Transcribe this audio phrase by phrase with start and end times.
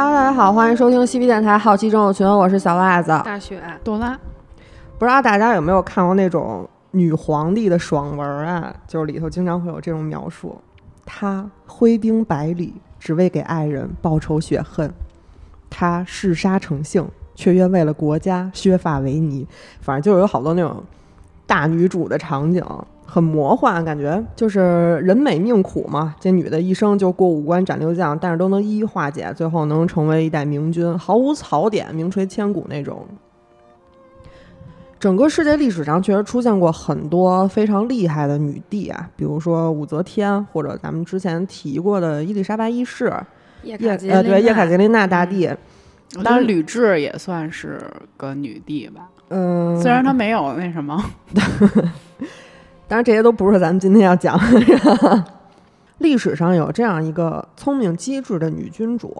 [0.00, 3.08] Hello，大家好，欢迎收听西皮电台好奇症友群，我是小袜子。
[3.24, 4.16] 大雪，朵拉，
[4.96, 8.72] 不知道大家有没有看过那种女皇帝的爽文啊？
[8.86, 10.56] 就是里头经常会有这种描述：
[11.04, 14.88] 她挥兵百里，只为给爱人报仇雪恨；
[15.68, 17.04] 她嗜杀成性，
[17.34, 19.48] 却愿为了国家削发为尼。
[19.80, 20.80] 反正就有好多那种
[21.44, 22.64] 大女主的场景。
[23.10, 26.14] 很魔幻，感觉就是人美命苦嘛。
[26.20, 33.06] 这女的一生就过五关斩六将，但是都能一一化解，最后能成为一代明君，毫无槽点，名垂千古那种。
[35.00, 43.06] 整个世界历史上确实出现过很多非常厉害的女帝啊，比如说武则天，或者咱们之前提过的伊丽莎白一世，
[43.64, 45.48] 呃对叶卡捷琳娜大帝。
[46.22, 47.80] 当然吕雉也算是
[48.16, 51.02] 个女帝吧，嗯，虽然她没有那什么。
[52.88, 55.24] 当然，这些都不是咱们今天要讲的。
[55.98, 59.14] 历史上有这样一个聪明机智的女君主，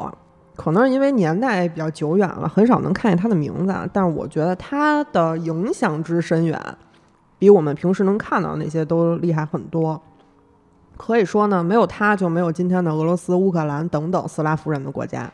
[0.57, 3.91] 可能是因为年代比较久远了，很少能看见她的名字。
[3.93, 6.59] 但是我觉得她的影响之深远，
[7.39, 10.01] 比我们平时能看到那些都厉害很多。
[10.97, 15.31] 可以说呢，没有她就没有今天的俄罗斯、乌克兰等等斯拉夫人的国家。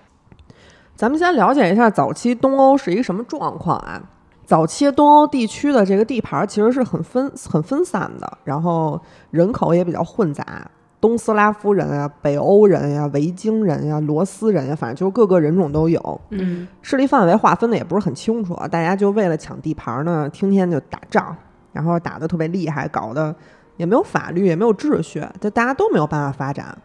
[0.96, 4.02] 咱们先了解一下早期东欧是一个什么状况啊？
[4.46, 9.00] 早期东欧地区的这个地盘其实是很分很分散的，然后
[9.30, 16.20] 人口也比较混杂，东斯拉夫人呀、北欧人呀、维京人呀、罗斯人呀，反正就是各个人种都有。
[16.28, 21.34] 嗯，势力范围划分的也不是很清楚，大家就为了抢地盘呢，天天就打仗，
[21.72, 23.34] 然后打得特别厉害，搞得
[23.78, 26.76] 也没有法律，也没有秩序，就大家都没有办法发展。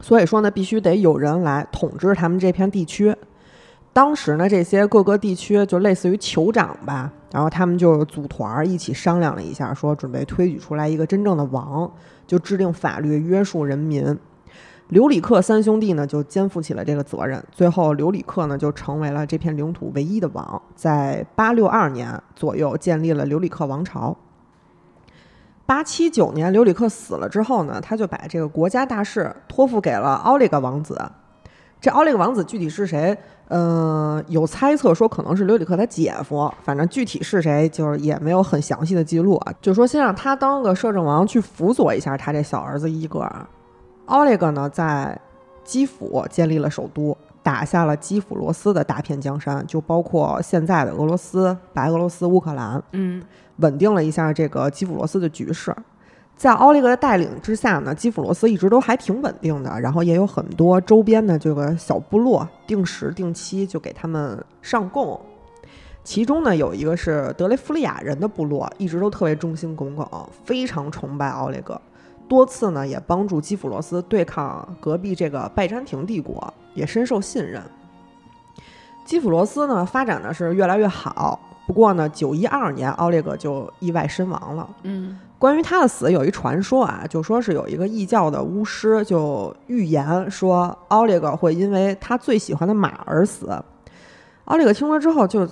[0.00, 3.14] 所以说呢，必须得有人来统治他们这片地区。
[3.94, 11.88] 当时呢，这些各个地区就类似于酋长吧，然后他们就组团一起商量了一下，说准备推举出来一个真正的王，
[12.26, 14.18] 就制定法律约束人民。
[14.88, 24.16] 刘里克三兄弟呢就肩负起了这个责任，最后刘里克呢就成为了这片领土唯一的王，在八六二年左右建立了刘里克王朝。
[25.64, 31.00] 八七九年刘里克死了之后呢，他就把这个国家大事托付给了奥利格王子。
[31.80, 33.16] 这奥利格王子具体是谁？
[33.48, 39.52] 嗯，有猜测说可能是刘里克他姐夫，反正具体是谁，就是也没有很详细的记录啊。
[39.60, 43.46] 就说先让他当个摄政王，去辅佐一下他这小儿子伊戈尔。
[44.06, 45.18] 奥利格呢，在
[45.62, 53.22] 基辅建立了首都，打下了基辅罗斯的大片江山，就包括现在的俄罗斯、白俄罗斯、乌克兰，嗯，
[53.56, 55.74] 稳定了一下这个基辅罗斯的局势。
[56.36, 65.18] 在奥利格的带领之下呢，基辅罗斯一直都还挺稳定的，然后也有很多周边的这个小部落，定时定期就给他们上供。
[66.02, 70.06] 其中呢，有一个是德雷夫利亚人的部落，一直都特别忠心耿耿，
[70.44, 71.80] 非常崇拜奥利格，
[72.28, 77.62] 多次呢也帮助基辅罗斯对抗隔壁这个拜占庭帝国，也深受信任。
[79.06, 84.68] 基辅罗斯呢发展的是越来越好，不过呢，九一二年奥列格就意外身亡了。
[84.82, 85.18] 嗯。
[85.38, 93.50] 关于他的死有一传说啊，就说是有一个异教的巫师就预言说奥利格会因为他最喜欢的马而死。
[94.46, 95.46] 奥利格听说之后就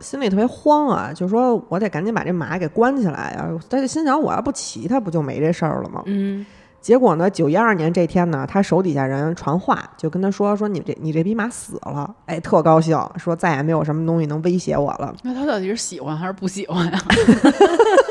[0.00, 3.48] 心里特别慌啊，就说我得赶紧把这马给关起来呀。
[3.70, 6.02] 他就心想我要不骑它不就没这事儿了吗？
[6.06, 6.44] 嗯。
[6.80, 15.12] 结果呢，九一二年这天呢，他手底下人传话就跟他说说你这你这匹马死了，哎，特高兴，说再也没有什么东西能威胁我了。
[15.24, 16.92] 那他到底是喜欢还是不喜欢呀？
[17.10, 18.05] 他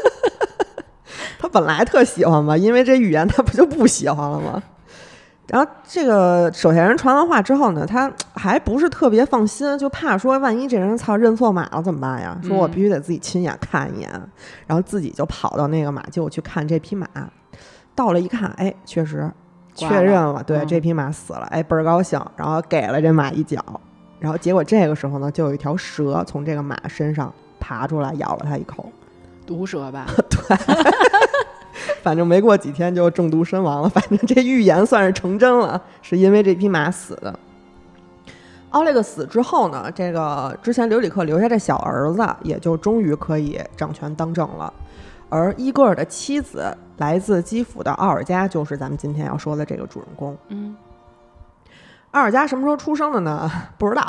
[1.55, 4.61] 本来特喜欢吧，因为这语言他不就不喜欢了吗？
[5.47, 12.37] 然后这个手下人传完话之后呢，他还不是特别放心，就怕说万一这人操认错马了怎么办呀？
[12.43, 14.11] 说我必须得自己亲眼看一眼，
[14.67, 17.07] 然后自己就跑到那个马厩去看这匹马。
[17.95, 19.31] 到了一看，哎，确实
[19.73, 23.63] 确认了，对，这匹马死了，哎，倍儿高兴，然后给了这马一脚。
[24.19, 28.91] 然后结果这个时候呢，就有一条蛇从这个马身上爬出来，咬了他一口。
[29.45, 30.57] 毒蛇吧， 对，
[32.01, 33.89] 反正没过几天就中毒身亡了。
[33.89, 37.37] 反正这预言算是成真了，是因为这匹马死的。
[38.71, 44.73] 奥列克死之后呢，这个之前刘里克留下这小儿子也就终于可以掌权当政了。
[45.29, 50.37] 而伊戈尔的妻子来自基辅的奥尔加，就是咱们今天要说的这个主人公。
[50.49, 50.75] 嗯，
[52.11, 53.49] 奥尔加什么时候出生的呢？
[53.77, 54.05] 不知道。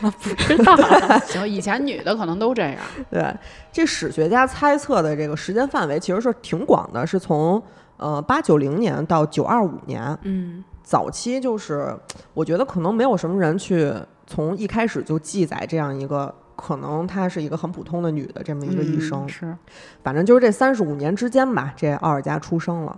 [0.00, 0.76] 不知道，
[1.26, 2.76] 行，以前女的可能都这样。
[3.10, 3.34] 对，
[3.72, 7.62] 这史学家猜测的这个时间范围其实是挺广的，是从
[7.96, 10.16] 呃八九零年到九二五年。
[10.22, 11.96] 嗯，早期就是
[12.32, 13.92] 我觉得可能没有什么人去
[14.26, 19.28] 从一开始就记载这样一个可能她是一个很普通的女的这么一个一生。
[19.28, 19.56] 是，
[20.02, 22.96] 反正就是这三十五年之间吧，这奥尔加出生了。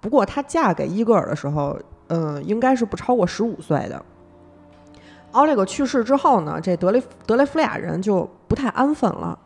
[0.00, 1.78] 不过她嫁给伊戈尔的时候，
[2.08, 4.04] 嗯，应该是不超过十五岁的。
[5.34, 9.38] 奥列格去世之后呢，这德雷德雷弗利亚人就不太安分了。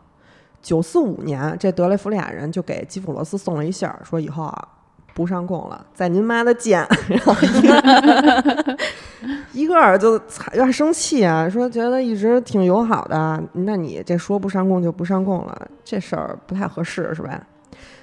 [0.61, 4.69] 九四五年，这德雷弗利亚人就给基辅罗斯送了一信儿，说以后啊
[5.15, 6.87] 不上贡了，在您妈的见。
[7.09, 7.35] 然后
[9.53, 10.21] 伊戈尔就有
[10.53, 17.41] 点生气啊，说觉得一直挺友好的，那你这说不上贡就不上贡了，这事儿不太合适是吧？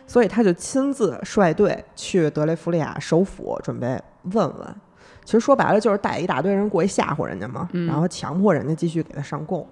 [0.08, 4.02] 所以他就亲自率队去德雷弗利亚首府，准备
[4.34, 4.76] 问问。
[5.26, 9.68] 其实说白了就是带一大堆人过去吓唬人家嘛，然后强迫人家继续给他上供。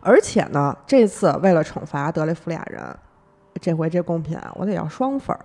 [0.00, 2.82] 而且呢，这次为了惩罚德雷弗利亚人，
[3.60, 5.44] 这回这贡品我得要双份儿。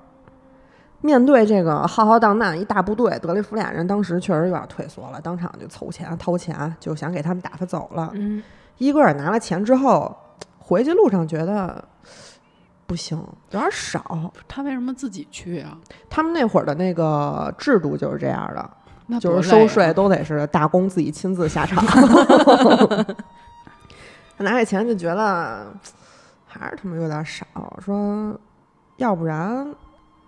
[1.01, 8.09] 面对这个浩浩荡荡一大部队，德雷弗利亚人当时确实有点退缩了，当场就凑钱掏钱，就想给他们打发走了。
[8.13, 8.41] 嗯，
[8.77, 10.15] 伊戈尔拿了钱之后，
[10.59, 11.83] 回去路上觉得
[12.85, 13.17] 不行，
[13.49, 14.31] 有点少。
[14.47, 15.77] 他为什么自己去啊？
[16.09, 18.82] 他们那会儿的那个制度就是这样的，那
[19.19, 21.83] 就是收税都得是大公自己亲自下场。
[24.37, 25.65] 他 拿这钱就觉得
[26.45, 27.45] 还是他妈有点少，
[27.79, 28.37] 说
[28.97, 29.73] 要不然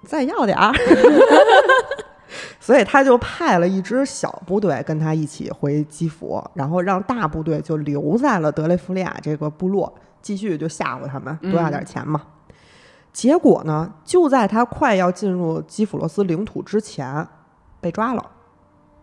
[0.04, 0.74] 再要点儿。
[2.60, 12.22] 所以他就派了一支小部队跟他一起回基辅，然后让大部队就留在了德雷弗利亚这个部落，继续就吓唬他们，多要点钱嘛。
[13.14, 17.26] 结果呢，就在他快要进入基辅罗斯领土之前，
[17.80, 18.32] 被抓了。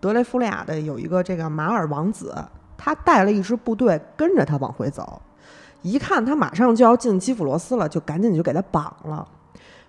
[0.03, 2.35] 德雷夫利亚的有一个这个马尔王子，
[2.77, 5.23] 他带了一支部队跟着他往回走，
[5.83, 9.25] 一看他马上就要进基辅罗斯了，就赶紧就给他绑了。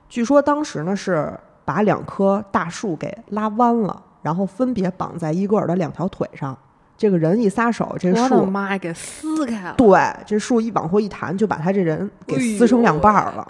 [0.08, 6.56] 据说当时呢是把两棵大树给拉弯了，然后分别绑在伊戈尔的两条腿上。
[6.96, 9.74] 这个人一撒手，这我的树妈呀，给撕开了！
[9.76, 13.48] 对，这树一往后一弹，就把他这人给撕成两半儿了，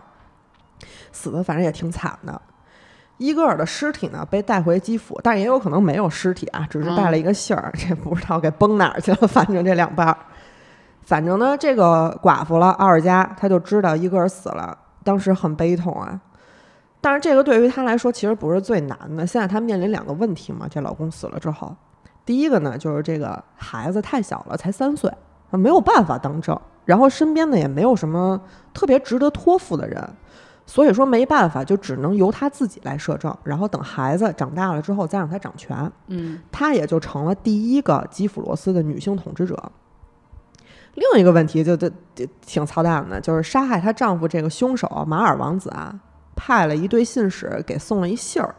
[1.12, 2.42] 死的反正也挺惨的。
[3.18, 9.27] 伊戈尔的尸体呢被带回基辅，但也有可能没有尸体啊，只是带了一个信儿，这不知道给崩哪儿去了。
[9.27, 10.18] 反正这两半儿，
[11.04, 16.19] 反正呢，这个寡妇了奥尔加，她就知道伊戈尔死了，当时很悲痛啊。
[17.00, 21.75] 但是这个对于她来说其实不是最难的，现在她面临两个问题嘛，这老公死了之后，
[22.25, 25.12] 第一个呢就是这个孩子太小了，才三岁，
[25.51, 28.42] 没有办法当政，然后身边呢也没有什么
[28.74, 30.01] 特别值得托付的人，
[30.65, 39.71] 所以说没办法，就只能由他自己来摄政，然后等孩子长大了之后再让他掌权，嗯，她也就成了第一个基辅罗斯的女性统治者。
[40.95, 45.94] 另一个问题就就就挺操蛋的，就是杀害她丈夫这个凶手马尔王子啊，
[46.36, 48.56] 派了一队信使给送了一信儿，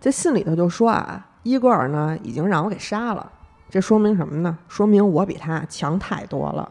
[0.00, 3.30] 这信里头就说啊，伊戈尔呢已经让我给杀了，
[3.68, 4.56] 这说明什么呢？
[4.68, 6.70] 说明我比他强太多了，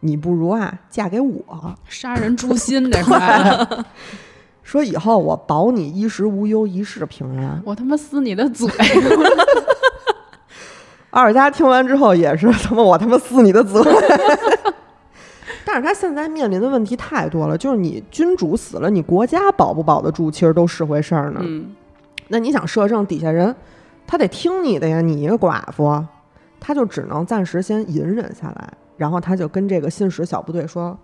[0.00, 1.74] 你不如啊嫁给我。
[1.88, 3.66] 杀人诛心 这块，
[4.62, 7.60] 说以后我保你衣食无忧，一世平安。
[7.64, 8.68] 我他妈撕你的嘴！
[11.10, 13.82] 奥尔加听完之后也是他妈我他妈撕你的嘴。
[15.64, 21.40] 但是他现在面临的问题太多了，就是你君主死了，你国家保不保得住，其实都是回事儿呢。
[21.42, 21.74] 嗯，
[22.28, 23.54] 那你想摄政，底下人
[24.06, 26.04] 他得听你的呀，你一个寡妇，
[26.58, 30.94] 他就只能暂时先隐忍下来，然后他就跟这个信使小部队说：“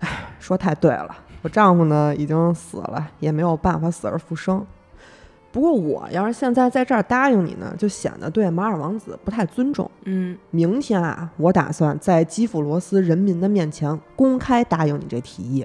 [0.00, 0.08] 哎，
[0.40, 4.66] 说太对了，我丈夫呢已经死了，也没有办法死而复生。
[5.52, 9.88] 不过我要是现在在这儿答应你呢，就显得对马尔王子不太尊重。
[10.02, 15.64] 嗯，明天啊，我打算在基辅罗斯人民的面前公开答应你这提议。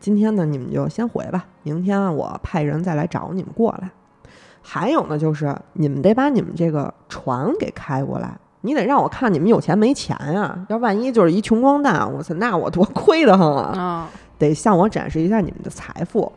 [0.00, 3.90] 今天呢，你们就先回吧，明天啊我派人再来找你们过来。
[4.62, 13.78] 还有呢，就是你们得把你们这个船给开过来，你得让我看你们有钱没钱啊、要万一就是一穷光蛋，我操，那我多亏得慌啊！
[13.78, 16.30] 啊，得向我展示一下你们的财富。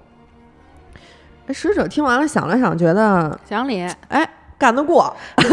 [1.48, 5.12] 哎使者听完了，想了想，觉得讲理，哎，干得过。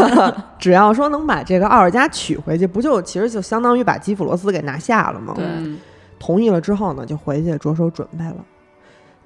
[0.59, 5.33] 只要说能把这个奥尔加娶回去，不就其实就相当于把基辅罗斯给拿下了吗？
[5.35, 5.45] 对，
[6.19, 8.35] 同意了之后呢，就回去着手准备了。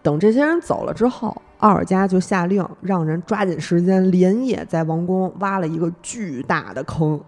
[0.02, 7.20] 等这些人走了之后，奥尔加就下令让人抓紧时间，连夜在王宫挖了一个巨大的坑。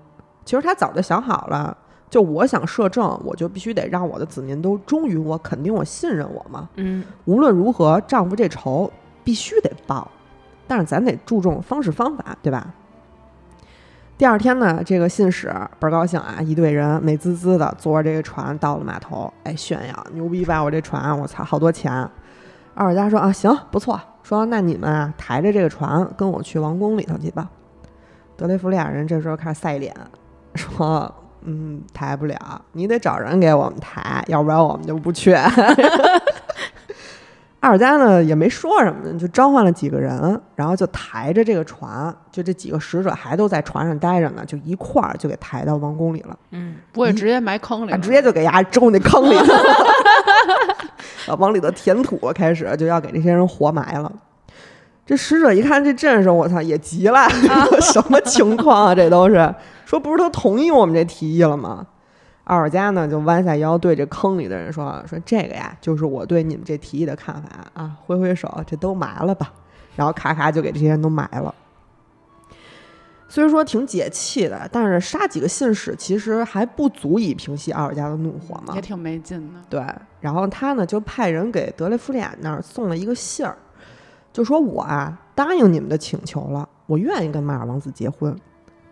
[0.46, 1.76] 其实他早就想好了，
[2.10, 6.70] 就我想摄政，我就必须得让我的子民都忠于我，肯定我信任我嘛。
[6.76, 8.90] 嗯，无论如何，丈夫这仇
[9.24, 10.10] 必须得报，
[10.68, 12.74] 但是咱得注重方式方法，对吧？
[14.18, 15.48] 第二天呢，这个信使
[15.80, 20.64] 倍儿高兴啊，一队人美滋滋的坐着这个船到了码头，哎，炫耀牛逼吧？
[20.64, 21.92] 我这船，我操，好多钱！
[22.74, 27.50] 二尔加说啊，行，不错，说那你们啊抬着这个船跟我去王宫里头去吧。
[28.38, 29.94] 德雷弗利亚人这时候开始晒脸，
[30.56, 35.34] 说嗯，抬不了，你得找人给我们抬，要不然我们就不去。
[37.60, 49.56] 阿尔加呢也没说什么，就召唤了几个人，然后就抬着这个船，就这几个使者还都在船上待着呢，就一块儿就给抬到王宫里了，嗯，不会直接埋坑里啊，直接就给丫周那坑里了，
[51.28, 54.12] 啊， 往里头填土，开始就要给这些人活埋了。
[55.04, 57.28] 这使者一看这阵势，我操，也急了，
[57.82, 58.94] 什么情况啊？
[58.94, 59.54] 这都是
[59.86, 61.88] 说不是都同意我们这提议了吗？
[62.46, 69.52] 奥尔加呢就弯下腰对这坑里的人说：“说这个呀，就是我对你们这提议的看法啊，挥挥手，这都埋了吧。”
[69.96, 71.56] 然后咔咔就给这些人都埋了。
[73.28, 78.82] 虽说挺解气的，但是杀几个信使其实还不足以平息奥尔加的怒火嘛也。
[78.82, 79.60] 挺没劲的。
[79.68, 79.84] 对，
[80.22, 83.58] 然后他呢就派人给德雷夫利亚那儿送了一个信儿，
[84.32, 88.38] 就说我啊答应你们的请求了，我愿意跟马尔王子结婚，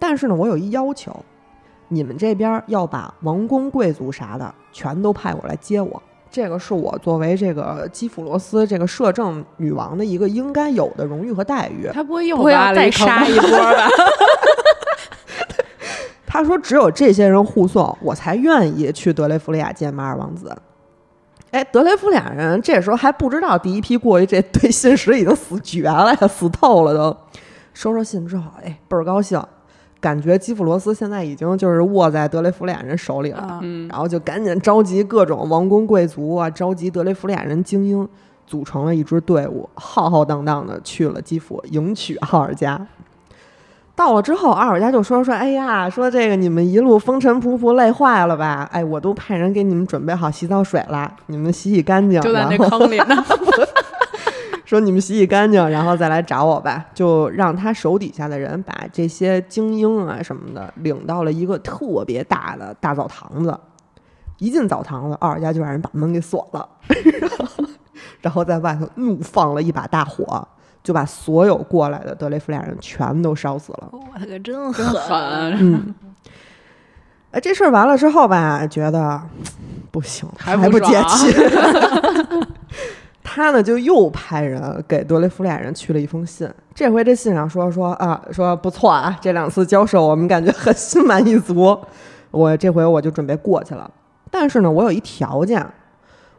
[0.06, 1.16] 但是呢我有一要求，
[1.88, 6.04] 你们这边要把王公贵族啥的全都派过来接我。
[6.30, 11.90] 这个是我作为这个基辅罗斯这个摄政女王的一个应该有的荣誉和待遇。
[11.94, 13.88] 他不会又不会要再杀一波吧？
[16.28, 20.54] 他说：“只有这些人护送，我才愿意去德雷弗利亚见马尔王子。”
[21.52, 27.16] 哎，德雷弗利亚人这时候还不知道第一批过去这对信使已经死绝了呀，死透了都。
[27.76, 29.42] 收收信之后，哎，倍儿高兴，
[30.04, 33.62] 感觉基辅罗斯现在已经就是握在德雷弗利亚人手里了。
[33.88, 38.06] 然后就赶紧召集各种王公贵族啊，召集德雷弗利亚人精英，
[38.46, 42.86] 组成了一支队伍，浩浩荡荡的去了基辅迎娶奥尔加。
[43.96, 48.68] 到了之后，奥尔加就说说，哎呀，说这个你们一路风尘仆仆累坏了吧？
[48.74, 53.24] 哎，我都派人给你们准备好洗澡水了，你们洗洗干净，就在那坑里呢。
[54.66, 56.86] 说你们洗洗干净，然后再来找我吧。
[56.94, 63.60] 就让他手底下的人把这些精英啊什么的领到了一个特别大的大澡堂子。
[64.40, 66.68] 一进澡堂子，奥尔加就让人把门给锁了，
[68.20, 70.46] 然后在外头怒放了一把大火，
[70.84, 73.90] 就把所有过来的德雷夫俩人全都烧死了。
[73.92, 74.44] 我他可真
[74.74, 75.18] 真狠，
[75.62, 75.96] 嗯，
[77.32, 79.22] 哎，这事儿完了之后吧，觉得
[79.92, 81.34] 不行，还还不解气。
[83.24, 91.78] 他呢就又派人给德雷夫利亚人去了一封信，这回这信上说说啊，说不错啊，这两次交手我们感觉很心满意足，
[92.32, 93.90] 我这回我就准备过去了。
[94.30, 95.66] 但是呢，我有一条件，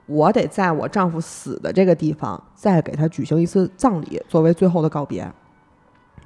[0.07, 5.27] 我得在我丈夫死的这个地方再给他举行一次葬礼，作为最后的告别。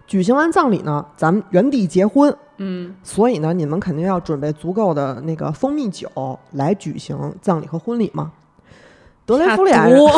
[0.06, 2.34] 举行完葬礼呢，咱们原地结婚。
[2.56, 6.08] 嗯，所以呢，你们肯定要准备足够的那个蜂蜜酒
[6.52, 8.32] 来举行葬礼和婚礼嘛。
[9.28, 10.00] 德雷弗利亚人，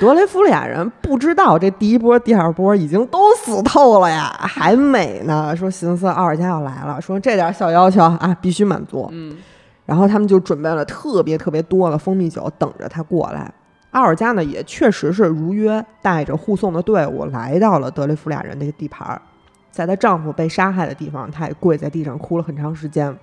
[0.00, 5.54] 德雷夫利亚人不知道这第一波、第二波已经都死透了呀，还美呢。
[5.54, 9.08] 说寻思奥尔加要来了，说这点小要求啊必须满足。
[9.12, 9.36] 嗯，
[9.84, 13.54] 然后他们就准备了特别特别多的蜂蜜酒，等着他过来。
[13.92, 19.22] 奥尔加呢，也确实是如约带着护送的队伍来到了德雷弗利亚人那个地盘儿，
[19.70, 23.16] 在她丈夫被杀害的地方，她也跪在地上哭了很长时间。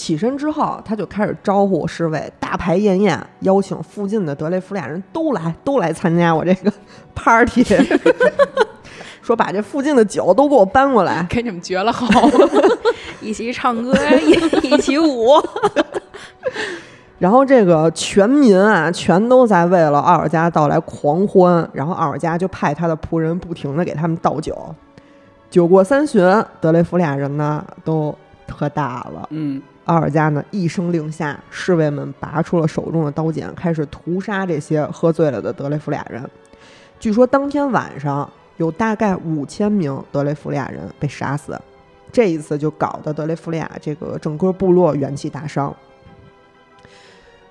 [0.00, 6.72] 起身之后，他就开始招呼侍卫大排宴宴，邀请附近的德雷弗利亚人都来，都来参加我这个
[7.14, 7.62] party，
[9.20, 11.26] 说把这附近的酒都给我搬过来。
[11.28, 12.08] 给你们绝了好。
[13.20, 14.30] 一起唱歌，一
[14.66, 15.32] 一起舞，
[17.18, 21.68] 然后这个全民啊，全都在为了奥尔加到来狂欢。
[21.74, 24.56] 然后奥尔加就派他的仆人不停的给他们倒酒。
[25.50, 26.22] 酒过三巡，
[26.58, 28.14] 德雷弗利亚人呢都
[28.50, 29.28] 喝大了。
[29.30, 29.60] 嗯，
[29.90, 36.24] 奥尔加呢一声令下，侍卫们拔出了手中的刀剑，开始屠杀这些喝醉了的德雷弗利亚人。
[37.00, 41.60] 据说当天晚上有大概五千名德雷弗利亚人被杀死。
[42.12, 45.74] 这一次就搞得德雷弗利亚这个整个部落元气大伤。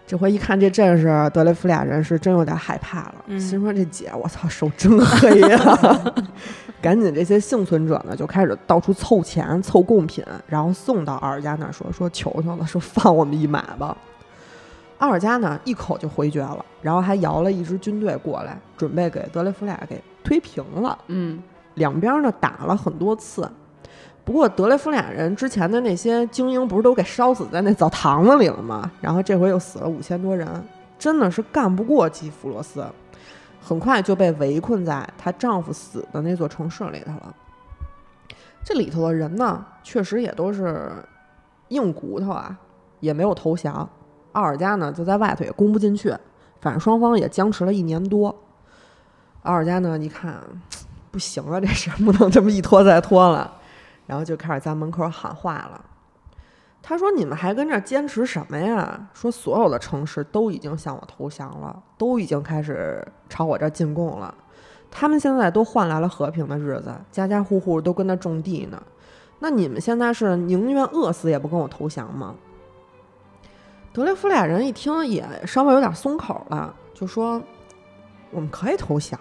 [0.08, 6.13] 这回一看这阵势，德雷弗利亚人是真有点害怕了，嗯心说这姐，我操，手真黑呀、
[6.81, 13.95] 赶紧这些幸存者呢就开始到处凑钱、凑贡品，然后送到奥尔加那儿说说求求了，说放我们一马吧。
[15.00, 20.98] 奥尔加呢一口就回绝了，然后还摇了一支军队过来，准备给德雷夫俩给推平了。
[21.07, 21.41] 嗯，
[21.75, 23.50] 两边呢打了很多次。
[24.25, 28.91] 不过德雷夫俩人之前的那些精英不是都给烧死在那澡堂子里了吗？
[29.01, 30.48] 然后这回又死了五千多人，
[31.00, 32.86] 真的是干不过基弗罗斯，
[33.69, 37.35] 很快就被围困在她丈夫死的那座城市里头了。
[38.63, 40.91] 这里头的人呢，确实也都是
[41.67, 42.57] 硬骨头啊，
[42.99, 43.88] 也没有投降。
[44.31, 46.09] 奥尔加呢就在外头也攻不进去，
[46.59, 48.35] 反正双方也僵持了一年多。
[49.43, 50.41] 奥尔加呢一看
[51.11, 53.53] 不行了，这事 不能这么一拖再拖了，
[54.07, 55.85] 然后就开始在门口喊话了。
[56.81, 59.09] 他说：“你们还跟这坚持什么呀？
[59.13, 64.33] 说所有的城市都已经向我投降了，都已经开始朝我这进贡了。
[64.89, 68.81] 他们现在都换来了和平的日子，家家户户都跟那种地呢。
[69.39, 72.33] 那你们现在是宁愿饿死也不跟我投降吗？”
[73.93, 77.41] 德雷夫俩人一听也稍微有点松口了，就说
[78.31, 79.19] ：“我们可以投降，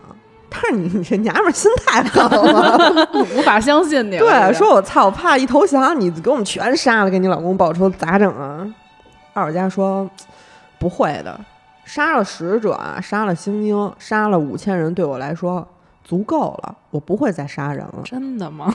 [0.51, 4.19] 但是你这娘们儿心太好了。”无法相信你。
[4.19, 8.67] 对，说我操，我怕一投降，你给我们全杀了，给你老公报仇，咋整啊？
[9.35, 10.09] 奥尔加说
[10.79, 11.39] 不会的，
[11.85, 15.67] 杀了使者啊，杀了精英，杀了五千人，对我来说
[16.05, 18.01] 足够了，我不会再杀人了。
[18.05, 18.75] 真的吗？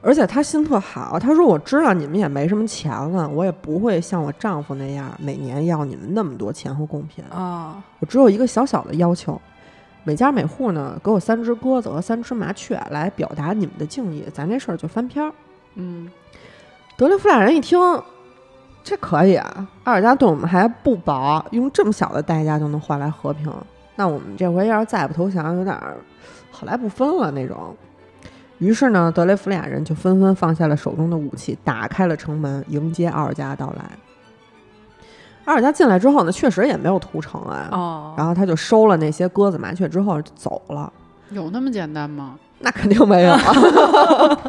[0.00, 7.24] 而且他心特好，他说我知道你们也没什么钱了，我也不会像我丈夫那样每年要你们那么多钱和贡品。
[7.30, 9.40] 啊，我只有一个小小的要求，
[10.08, 15.30] 每家每户呢给我三只鸽子和三只麻雀来表达你们的敬意，咱这事儿就翻篇儿。
[15.74, 16.10] 嗯，
[16.96, 17.78] 德雷夫俩人一听，
[18.82, 23.52] 这可以啊，阿尔加对我们还不薄，用这么小的代价就能换来和平，
[23.96, 25.98] 那我们这回要是再不投降，有点儿
[26.50, 27.76] 好赖不分了那种。
[28.56, 33.84] 于是呢，德雷夫俩人就纷纷放下了手中的武器，打开了城门，迎接奥尔加的到来。
[35.48, 40.92] 奥尔加进来之后呢，确实也没有屠城啊，哦，然后他就收了那些鸽子麻雀之后就走了。
[41.30, 42.38] 有那么简单吗？
[42.58, 43.34] 那肯定没有，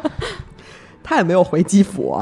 [1.01, 2.21] 他也没有回基辅，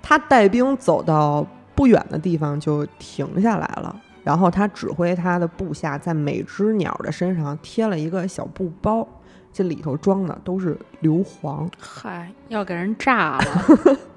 [0.00, 1.44] 他带兵走到
[1.74, 9.04] 不远的地方就停下来了，然后他指挥他的部下在每只鸟的身上贴了一个小布包，
[9.52, 11.68] 这里头装的都是硫磺。
[11.76, 13.96] 嗨，要给人炸了。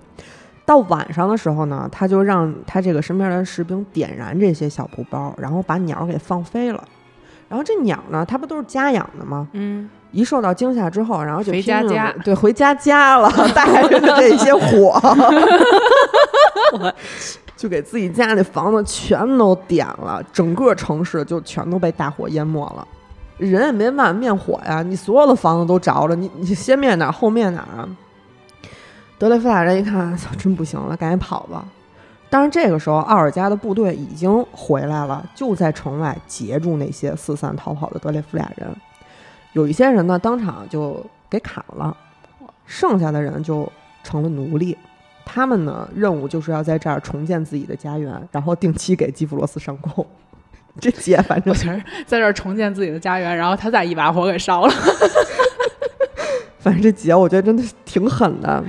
[0.69, 6.83] 到晚上的时候呢，他就让他这个身边的士兵点燃这些小布包，然后把鸟给放飞了。
[7.47, 9.47] 然后这鸟呢，它不都是家养的吗？
[9.53, 15.01] 嗯，一受到惊吓之后，然后就回家家对，回家家了，带着这些火，
[17.57, 22.87] 就给自己家那房子全都点了，整个城市就全都被大火淹没了。
[23.39, 27.89] 人也没办法灭火呀，你所有的房子都着了，你你先灭哪儿后灭哪儿啊？
[29.19, 31.65] 德雷夫俩人一看，操，真不行了，赶紧跑吧。
[32.29, 38.67] 但是这个时候，奥尔加的部队已经回来了，就在城外截住那些四散逃跑的德雷夫俩人。
[39.53, 41.95] 有一些人呢，当场就给砍了，
[42.65, 43.69] 剩下的人就
[44.03, 44.77] 成了奴隶。
[45.25, 50.05] 他们呢，任务就是要在这儿重建自己的家园，然后定期给基辅罗斯上供。
[50.79, 51.67] 这姐反正就是
[52.05, 54.73] 在这儿重建自己的家园，然后他再一把火给烧了。
[56.59, 58.63] 反正这姐我觉得真的挺狠的。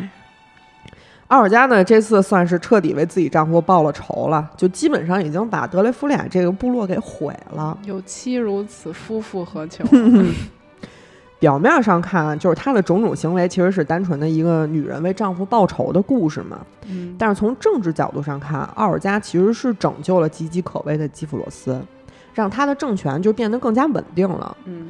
[1.30, 7.78] 奥尔加呢，这次算是彻底为自己丈夫报了仇了，就基本上已经把德雷夫俩这个部落给毁了。
[7.84, 9.84] 有妻如此，夫复何求？
[11.38, 16.58] 表面上看，就是她的种种行为其实是单纯的一个女人为丈夫报仇的故事嘛。
[16.88, 21.80] 嗯，但是从政治角度上看，奥尔加其实是拯救了岌岌可危的基辅罗斯，
[22.34, 24.56] 让他的政权就变得更加稳定了。
[24.64, 24.88] 嗯，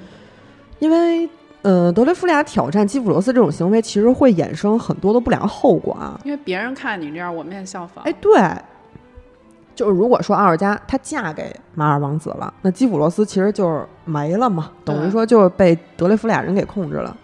[0.79, 1.29] 因为，
[1.63, 6.19] 呃，德雷夫俩挑战基普罗斯这种行为，其实会衍生很多的不良后果啊。
[6.25, 8.03] 因为别人看你这样，我们也效仿。
[8.05, 8.33] 哎，对，
[9.75, 17.15] 就是如果说奥尔加她嫁给马尔王子了，那基普罗斯其实就是没了嘛，等于说就是被德雷夫俩人给控制了。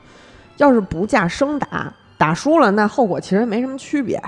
[0.59, 4.18] 要是不嫁生打，打输了，那后果其实没什么区别；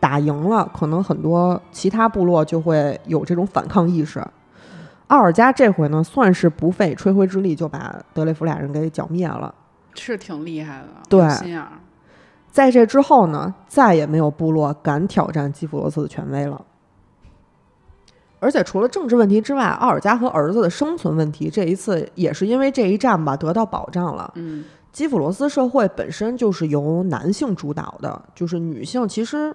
[0.00, 4.20] 打赢了，可能很多其他部落就会有这种反抗意识。
[5.14, 9.54] 奥尔加这回呢，算是不费吹灰之力就把德雷夫俩人给剿灭了。
[9.94, 11.68] 是挺厉害的，对有心眼儿。
[12.50, 16.60] 在这之后呢，再也没有部落敢挑战基辅罗斯的权威了。
[18.40, 24.32] 而且除了政治问题之外，奥尔加和儿子的生存问题，这一次也是因为这一战吧得到保障了。
[24.34, 29.54] 嗯，基辅罗斯社会本身就是由男性主导的，就是女性其实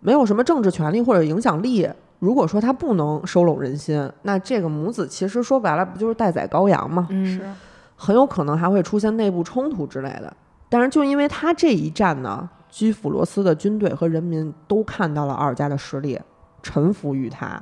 [0.00, 1.86] 没有什么政治权利或者影响力。
[2.18, 7.06] 如果说他不能收拢人心，那这个母子其实说白了不就是待宰羔羊吗？
[7.10, 7.48] 嗯，是，
[7.96, 10.36] 很有可能还会出现内部冲突之类的。
[10.68, 16.20] 但是就因为他这一战呢，基辅罗斯的军队和人民都看到了奥尔加的实力，
[16.62, 17.60] 臣服于他。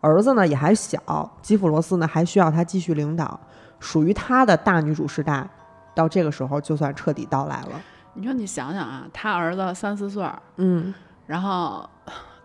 [0.00, 3.40] 儿子呢也还小，基辅罗斯呢还需要他继续领导，
[3.80, 5.48] 属于他的大女主时代，
[5.94, 7.80] 到这个时候就算彻底到来了。
[8.12, 10.92] 你说你想想啊，他儿子三四岁儿，嗯，
[11.26, 11.88] 然后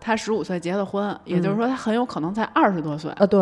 [0.00, 3.12] 他十五岁结的婚，也就是说他很有可能才二十多岁。
[3.16, 3.40] 呃，对，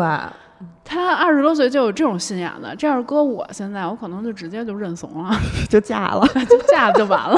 [0.83, 5.31] 他二十多岁就有这种心眼子，这要是搁我现在，我可能就直接就认怂了，
[5.69, 7.37] 就嫁了， 就嫁了就完了，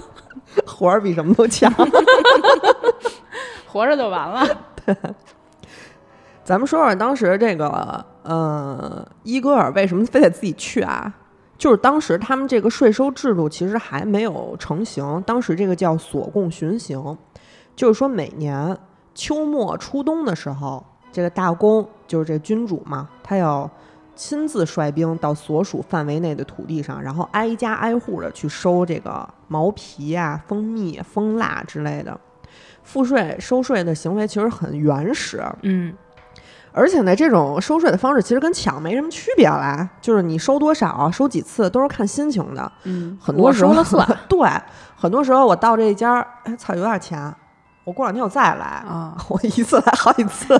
[0.66, 1.72] 活儿比什么都强。
[3.66, 4.46] 活着就完了。
[4.84, 4.96] 对
[6.42, 11.12] 咱们说说当时这个呃伊戈尔为什么非得自己去啊？
[11.58, 17.18] 就是当时他们这个税收制度其实还没有成型，当时这个叫所贡巡行，
[17.76, 18.76] 就是说每年
[19.14, 23.70] 秋末初冬的时候，这个大公就是这君主嘛，他要
[24.14, 32.18] 亲自率兵到所属范围内的土地上，然后挨家挨户的去收这个毛皮啊、蜂蜜、蜂蜡之类的。
[32.82, 35.92] 赋税收税的行为其实很原始，嗯
[36.72, 42.70] 而且呢，这种收税的方式其实跟抢没什么区别啦，就是你收多少、收几次都是看心情的。
[42.84, 43.74] 嗯，很多时候
[44.28, 44.48] 对，
[44.94, 47.34] 很多时候我到这一家儿，哎操，有点钱，
[47.86, 50.58] 我过两天我再来，啊， 我一次来好几次。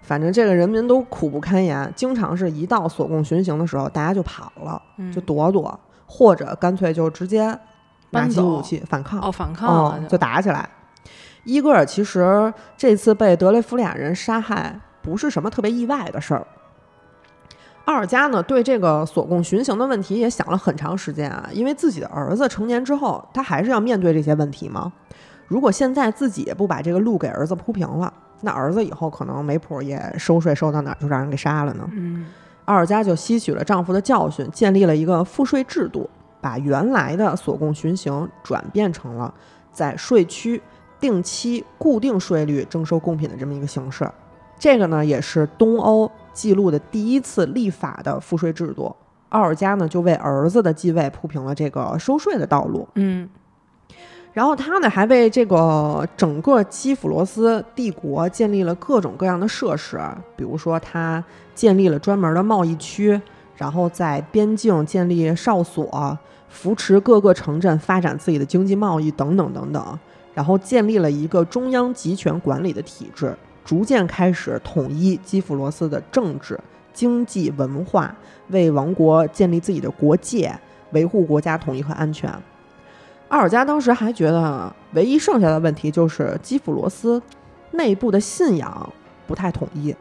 [0.00, 7.54] 反正这个人民都苦不堪言，经常是一到所供巡行的时候，大家就跑了，嗯就躲躲，或者干脆就直接
[8.12, 9.20] 拿起武器反抗。
[9.20, 10.66] 哦反抗就打起来。
[11.44, 16.46] 伊戈尔其实这次被德雷夫利亚人杀害，不是什么特别意外的事儿。
[17.84, 24.90] 奥尔加呢，对这个所供巡行的问题也想了很长时间啊，因为自己的儿子成年之后，他还是要面对这些问题嘛。
[25.50, 31.90] 如果现在自己也不把这个路给儿子铺平了，那儿子以后可能没谱也收税收到哪儿就让人给杀了呢。
[31.92, 32.26] 嗯
[32.66, 36.08] 奥尔加就吸取了丈夫的教训，建立了一个赋税制度，
[36.40, 39.34] 把原来的所供巡行转变成了
[39.72, 40.62] 在税区
[41.00, 44.08] 定期固定税率征收贡品的这么一个形式。
[44.56, 48.94] 这个呢，也是东欧记录的第一次立法的赋税制度。
[49.30, 52.86] 奥尔加呢，就为儿子的继位铺平了这个收税的道路。
[52.94, 53.28] 嗯
[54.32, 60.00] 然后他呢，还为这个整个基辅罗斯帝国建立了各种各样的设施，
[60.36, 61.22] 比如说他
[61.54, 63.20] 建立了专门的贸易区，
[63.56, 66.16] 然后在边境建立哨所，
[66.48, 69.98] 扶持各个城镇发展自己的经济贸易等等等等，
[70.32, 76.58] 然后建立了一个中央集权管理的体制，逐渐开始统一基辅罗斯的政治、
[76.92, 78.14] 经济、文化，
[78.50, 80.56] 为王国建立自己的国界，
[80.92, 82.32] 维护国家统一和安全。
[83.30, 87.22] 奥尔加当时还觉得，唯一剩下的问题就是基辅罗斯
[87.70, 88.92] 内部的信仰
[89.26, 89.94] 不太统一，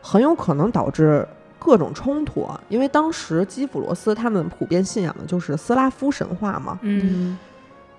[0.00, 2.48] 很有可能导致各种冲突。
[2.70, 7.38] 因为当时基辅罗斯他们普遍信仰的就是斯拉夫神话嘛，嗯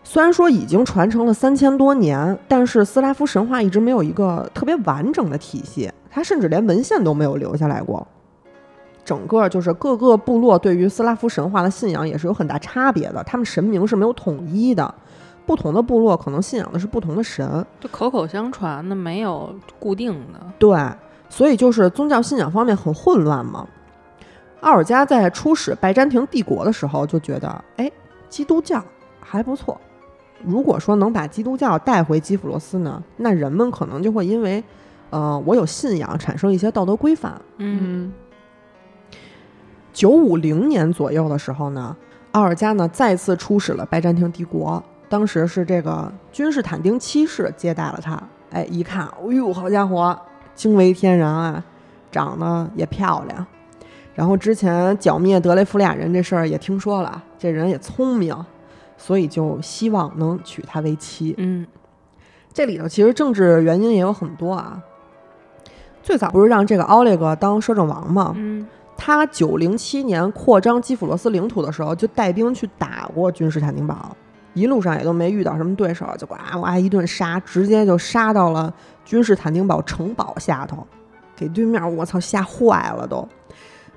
[0.04, 8.08] 虽然说已经传承了三千多年，但是斯拉夫神话一直没有一个特别完整的体系，它甚至连文献都没有留下来过。
[9.05, 14.93] 整个就是各个部落对于斯拉夫神话的信仰也是有很大差别的，他们神明是没有统一的，
[15.45, 17.65] 不同的部落可能信仰的是不同的神。
[17.79, 20.39] 就口口相传的，没有固定的。
[20.57, 20.77] 对，
[21.29, 23.67] 所以就是宗教信仰方面很混乱嘛。
[24.61, 27.91] 奥尔加在初始拜占庭帝国的时候就觉得，哎，
[28.27, 28.83] 基督教
[29.19, 29.79] 还不错。
[30.43, 34.63] 如果说能把基督教带回基辅罗斯呢，那人们可能就会因为，
[35.11, 37.39] 呃，我有信仰，产生一些道德规范。
[37.57, 38.13] 嗯嗯
[39.95, 41.95] 九五零年左右的时候呢，
[42.34, 48.21] 奥尔加呢再次出使了拜占庭帝国，当时是这个君士坦丁七世接待了他。
[48.51, 50.19] 哎，一看，哎呦，好家伙，
[50.53, 51.63] 惊为天人啊，
[52.12, 53.47] 长得也漂亮。
[54.13, 58.36] 然后之前剿灭德雷夫利亚人这事儿也听说了，这人也聪明，
[58.97, 61.34] 所以就希望能娶她为妻。
[61.38, 61.65] 嗯
[62.51, 64.84] 这里头其实政治原因也有很多啊。
[66.03, 68.34] 最早不是让这个奥列格当摄政王吗？
[68.36, 74.15] 嗯他九零七年扩张基辅罗斯领土的时候，就带兵去打过君士坦丁堡，
[74.53, 80.86] 一路上也都没遇到什么对手，就呱呱一顿杀，直接就杀到了君士坦丁堡城堡下头，
[81.36, 83.27] 给对面我操吓坏了都。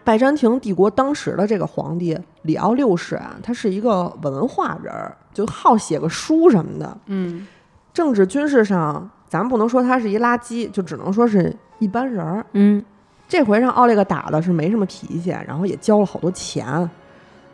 [0.04, 7.46] 拜占庭帝国当时的这个皇帝里奥六世啊，他是一个文化人儿，就好写个书什么的，嗯
[7.92, 12.46] 政治军事上，咱们不能说他是一垃圾，就只能说是一般人儿。
[12.52, 12.82] 嗯
[13.28, 16.88] 这回让奥列格打的是没什么脾气，然后也交了好多钱，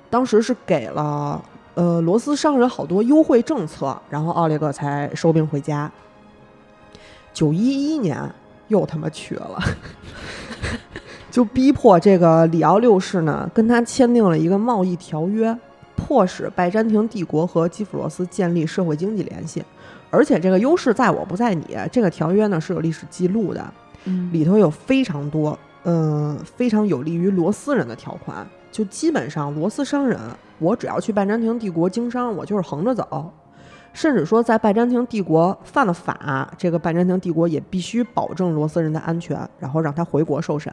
[0.09, 1.43] 当时是给了
[1.75, 5.91] 呃罗斯商人好多优惠政策，然后奥列格才收兵回家。
[7.33, 8.17] 九一一年
[8.69, 9.59] 又他妈去了，
[11.33, 15.59] 就逼迫这个里奥六世呢跟他签订了一个贸易条约，
[15.97, 19.65] 迫使拜占庭帝国和基辅罗斯建立社会经济联系。
[20.13, 23.75] 而且这个优势在我不在你，这个条约呢是有历史记录的，
[24.33, 28.47] 里头有非常多，嗯、非常有利于罗斯人的条款。
[28.71, 30.19] 就基本上罗斯商人，
[30.59, 33.33] 我只要去拜占庭帝国经商，我就是横着走。
[33.93, 40.73] 甚至说，在拜占庭帝国犯了法，这个拜占庭帝国也必须保证罗斯人的安全，然后让他回国受审。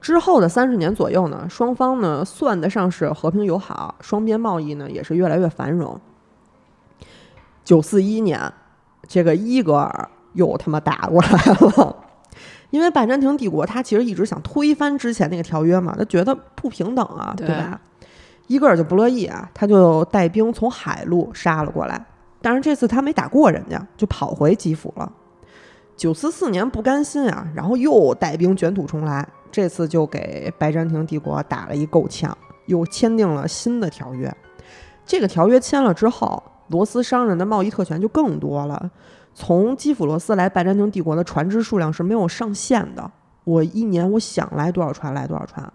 [0.00, 6.00] 之后的三十年左右呢，双方呢算得上是和平友好，双边贸易呢也是越来越繁荣。
[7.62, 8.50] 九四一年，
[9.06, 11.28] 这个伊格尔又他妈打过来
[11.60, 11.96] 了。
[12.70, 17.80] 因为拜占庭帝国，他其实一直想推翻之前那个条约嘛，他觉得不平等啊，对对吧？
[18.46, 22.04] 伊戈尔就不乐意啊，他就带兵从海路杀了过来。
[22.40, 25.12] 但是这次他没打过人家，就跑回基辅了。
[25.96, 34.32] 九四四年不甘心啊，然后又带兵卷土重来，这次就给拜占庭帝国打了一够呛，又签订了新的条约。
[35.04, 38.90] 这个条约签了之后，罗斯商人的贸易特权就更多了。
[39.40, 43.08] 从基辅罗斯来拜占庭帝国的船只数量是没有上限的，
[43.44, 45.72] 我一年我想来多少船来多少船。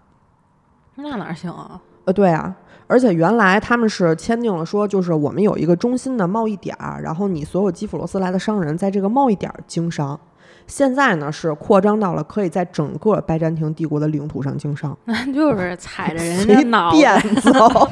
[0.96, 1.80] 那哪行啊？
[2.04, 2.54] 呃，对啊，
[2.86, 10.20] 而且原来他们是签订了说，就是我们有一个中心的贸易点儿，然后你所有基辅罗斯来的商人在这个贸易点儿经商。
[10.66, 17.18] 现在呢是扩张到了可以在整个拜占庭帝国的领土上经商，那就是踩着人家 随脑袋。
[17.40, 17.88] 走。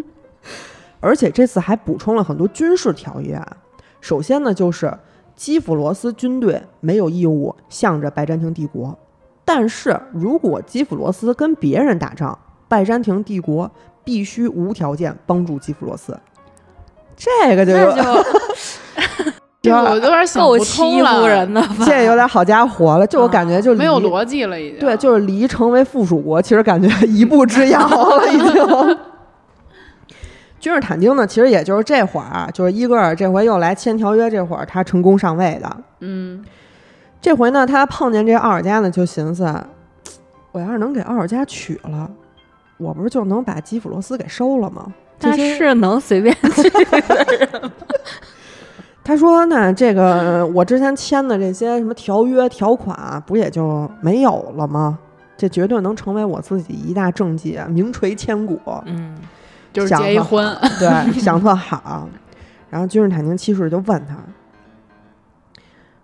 [1.00, 3.56] 而且这次还补充了很多军事条约啊。
[4.06, 4.96] 首先呢，就是
[5.34, 8.96] 基辅罗斯军队没有义务向着拜占庭帝国，
[9.44, 12.38] 但是如果基辅罗斯跟别人打仗，
[12.68, 13.68] 拜占庭帝国
[14.04, 16.16] 必须无条件帮助基辅罗斯。
[17.16, 18.24] 这个就有那就
[19.60, 21.84] 这个我有点想不通了，负人的吧？
[21.84, 24.78] 这有点好家伙了，就我感觉就离没有逻辑了已经。
[24.78, 28.98] 对，就是离成为附属国，其实感觉一步之遥了，已经。
[30.66, 35.76] 君士坦丁呢，其实也就是这会儿啊，就是伊戈尔这回又来签条约，这会儿他成功上位的。
[36.00, 36.44] 嗯，
[37.20, 39.48] 这回呢，他碰见这奥尔加呢，就寻思，
[40.50, 42.10] 我要是能给奥尔加娶了，
[42.78, 44.92] 我不是就能把基辅罗斯给收了吗？
[45.20, 47.70] 这是能随便 去的人。
[49.04, 54.98] 他说：“那这个我之前签的这些什么条约条款啊，不也就没有了吗？
[55.36, 58.60] 这绝对能成为我自己一大政绩，名垂千古。
[58.86, 59.16] 嗯，
[59.76, 62.08] 就是结一婚，对，想特好。
[62.70, 64.16] 然后君士坦丁七世就问他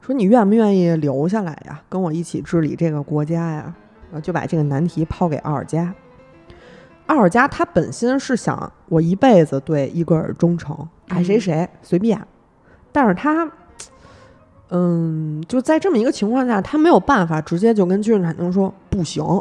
[0.02, 3.74] 说：‘你愿不愿意留下来呀，跟我一起治理这个国家呀？’
[4.12, 5.94] 然后就把这个难题抛给奥尔加。
[7.06, 12.20] 奥尔加他本心是想我一辈子对伊戈尔忠诚，爱谁谁随便。
[12.92, 13.50] 但是他，
[14.68, 19.24] 嗯，就在这么一个情况下，他没有办法直接就跟君士坦丁说不行，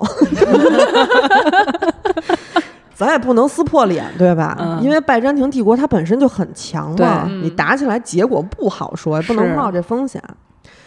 [3.05, 4.55] 咱也不能撕破脸，对吧？
[4.59, 10.21] 嗯因为拜占庭帝国它本身就很强嘛，嗯你打起来结果不好说，也不能冒这风险。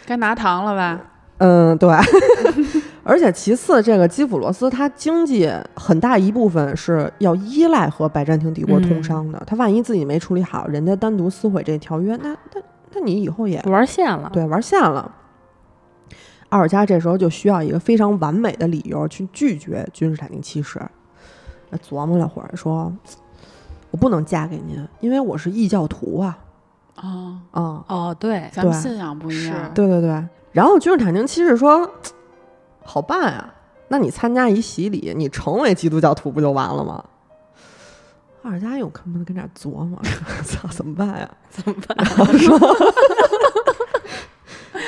[0.05, 1.01] 该拿糖了吧？
[1.39, 1.89] 嗯，对。
[3.03, 12.61] 而且其次，这个基辅罗斯它经济很大一部分是要依赖和拜占庭帝国通商的，他万一自己没处理好，人家单独撕毁这条约，那那
[12.93, 14.29] 那你以后也玩线了。
[14.33, 15.11] 对玩线了。
[16.49, 20.81] 奥尔加这时候就需要一个非常完美的理由去拒绝君士坦丁七世。
[21.69, 22.91] 那琢磨了会儿，说
[23.91, 26.37] ：“我不能嫁给您，因为我是异教徒啊。
[26.95, 29.71] 啊，啊、哦，对，咱们信仰不一样。
[29.73, 30.23] 对对对。
[30.51, 31.89] 然后君士坦丁七世说
[32.83, 33.53] ：“好办啊，
[33.89, 37.03] 那你参加一洗礼，你成为基督教徒不就完了吗？”
[38.43, 39.99] 奥尔加又跟不跟这儿琢磨，
[40.45, 41.29] 操，怎么办呀？
[41.49, 41.97] 怎么办？
[42.05, 42.59] 然后说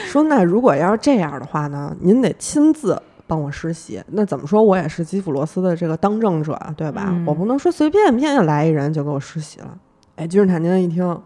[0.08, 4.02] 说那如果要是这样的话呢，您得亲自帮我施洗。
[4.08, 7.08] 那怎么说我也是基辅罗斯的这个当政者，对吧？
[7.10, 9.78] 嗯我不能说随便便就来一人就给我施洗了。
[10.16, 11.22] 哎，君士坦丁一听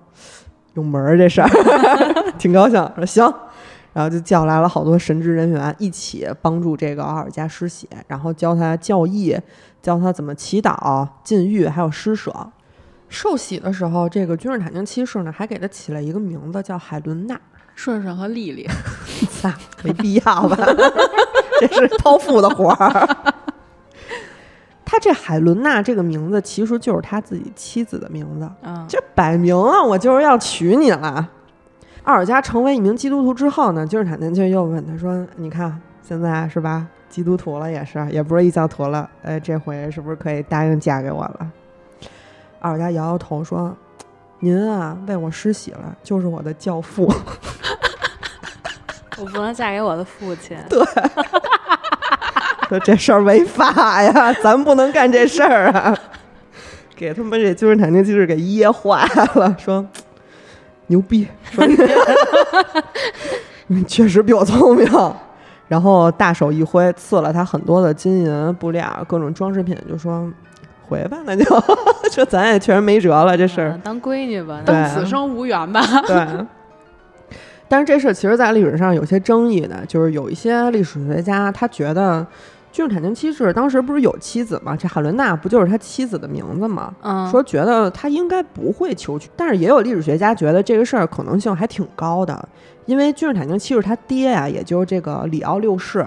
[0.73, 1.49] 有门儿这事儿，
[2.37, 3.33] 挺高兴，说行。
[3.93, 9.37] 然后就叫来了好多神职人员，一起帮助这个奥尔加施洗，然后教他教义，
[9.81, 12.33] 教他怎么祈祷、禁欲，还有施舍。
[13.09, 17.37] 受洗的时候，这个君士坦丁七世呢，还给他起了一个名字，叫海伦娜。
[17.75, 18.65] 顺顺和丽丽，
[19.41, 19.51] 操，
[19.83, 20.57] 没必要吧？
[21.67, 23.07] 这是剖腹的活儿。
[24.83, 31.29] 他这海伦娜这个名字，其实就是他自己妻子的名字，嗯，这摆明了我就是要娶你了。
[32.03, 41.49] 奥尔加成为一名基督徒之后呢，君士坦丁就又问他说：“你看现在是吧，基督徒了也是，也不是异教徒了，哎，这回是不是可以答应嫁给我了？”
[42.59, 43.73] 奥尔加摇摇头说
[44.41, 47.07] ：“您啊，为我施洗了，就是我的教父。
[49.19, 50.57] ”我不能嫁给我的父亲。
[52.71, 55.93] 说这事儿违法呀，咱不能干这事儿啊！
[56.95, 59.05] 给他们这君士坦丁机制给噎坏
[59.35, 59.85] 了，说
[60.87, 61.67] 牛逼，说
[63.67, 64.89] 你 确实比我聪明。
[65.67, 70.31] 然后大手一挥，赐了他很多的金银布料、各种装饰品，就说
[70.87, 71.43] 回吧，那就
[72.09, 73.81] 说咱也确实没辙了，这事儿嗯。
[73.83, 75.81] 当闺女吧，当此生无缘吧？
[76.07, 76.25] 对。
[77.67, 82.25] 但是这事儿其实，在历史上有些争议的，就是有一些历史学家他觉得
[82.71, 84.75] 君士坦丁七世当时不是有妻子吗？
[84.75, 86.93] 这海伦娜不就是他妻子的名字吗？
[87.01, 92.47] 嗯，说觉得他应该不会求娶，但是也有历史学家觉得这个事儿可能性还挺高的，
[92.85, 96.05] 因为君士坦丁七世他爹呀、也就是这个里奥六世，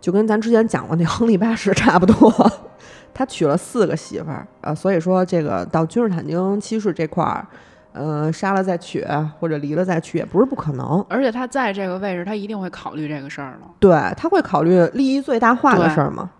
[0.00, 2.50] 就跟咱之前讲过那亨利八世差不多，
[3.12, 7.46] 他娶了四个媳妇儿，呃，所以说这个到君士坦丁七世这块儿，
[7.92, 9.04] 呃，杀了再娶
[9.38, 11.04] 或者离了再娶也不是不可能。
[11.08, 13.70] 而且他在这个位置，他一定会考虑这个事儿了。
[13.80, 16.30] 对，他会考虑利益最大化的事儿嘛。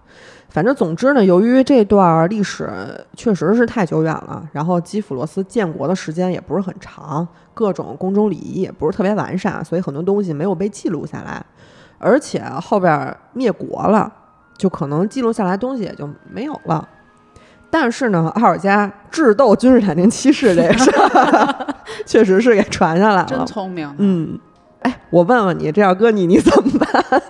[0.48, 2.70] 反正总之呢，由于这段历史
[3.14, 11.44] 确实是太久远了，然后基辅罗斯建国的时间也不是很长，各种宫中礼仪也不是特别完善，所以很多东西没有被记录下来。
[11.98, 14.10] 而且后边灭国了，
[14.56, 16.88] 就可能记录下来东西也就没有了。
[17.70, 21.74] 但是呢，奥尔加智斗君士坦丁七世这个事儿，
[22.06, 23.46] 确实是给传下来了真。
[23.46, 24.38] 聪明，嗯，
[24.80, 27.22] 哎，我问问你，这要搁你，你怎么办？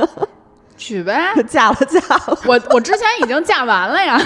[0.77, 1.35] 娶呗。
[1.48, 2.38] 嫁了，嫁了。
[2.46, 4.16] 我我之前已经嫁完了呀，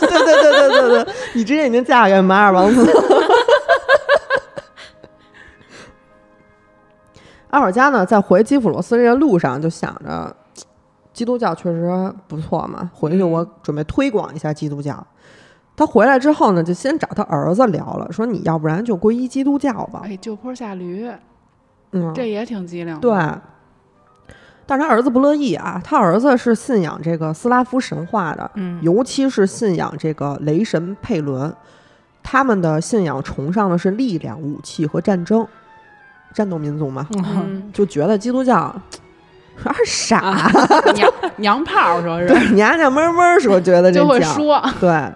[0.00, 3.02] 对对对对对对，你之前已经嫁给马尔王子了。
[7.50, 10.34] 奥尔加呢，在回基辅罗斯这个路上就想着，
[11.12, 15.06] 基督教确实不错嘛，回去我准备推广一下基督教。
[15.80, 20.02] 他回来之后呢，就先找他儿子聊了，说你要不然就皈依基督教吧。
[20.04, 21.10] 哎，就坡下驴，
[21.92, 23.00] 嗯，这也挺机灵的。
[23.00, 23.10] 对，
[24.66, 31.50] 但是他儿子不乐意啊，他儿子是信仰这个斯拉夫神话的，嗯，尤其是信仰这个雷神佩伦，
[32.22, 35.48] 他们的信仰崇尚的是力量、武器和战争，
[36.34, 38.70] 战斗民族嘛，嗯，就觉得基督教
[39.56, 40.46] 有点傻，
[40.94, 45.10] 娘娘炮说是对，娘娘闷闷说觉得这就会说，对。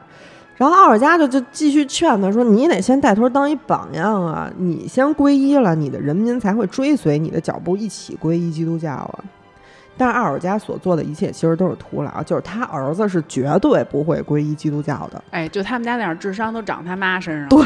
[0.57, 4.49] 然后奥尔加就就继续劝他说：“你得先带头当一榜样啊！
[4.57, 9.19] 你先皈依了，你的人民才会追随你的脚步一起皈依基督教啊！”
[9.97, 15.23] 但是奥尔加所做的一切其实都是徒劳，就是他儿子是绝对不会皈依基督教的。
[15.31, 17.49] 哎，就他们家那点智商都长他妈身上。
[17.49, 17.65] 对，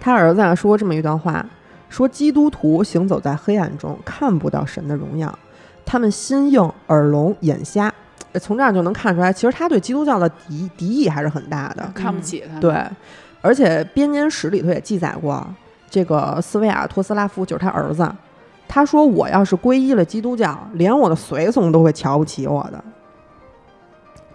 [0.00, 1.46] 他儿子啊说这么一段话：
[1.88, 5.38] 说基督徒行走在黑暗中，看不到神的荣耀，
[5.86, 7.93] 他们心硬、耳聋、眼瞎。
[8.34, 11.90] 呃从这儿就能看出来，其实他对基督教的敌敌意还是很大的。
[11.94, 12.60] 看不起他。
[12.60, 12.84] 对，
[13.40, 15.46] 而且编年史里头也记载过，
[15.88, 18.12] 这个斯维亚托斯拉夫就是他儿子，
[18.66, 22.84] 他说我要是皈依了基督教，连我的随从都会瞧不起我的。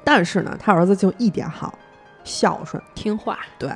[0.03, 1.77] 但是呢，他儿子就一点好，
[2.23, 2.81] 孝顺。
[2.95, 3.69] 听话，对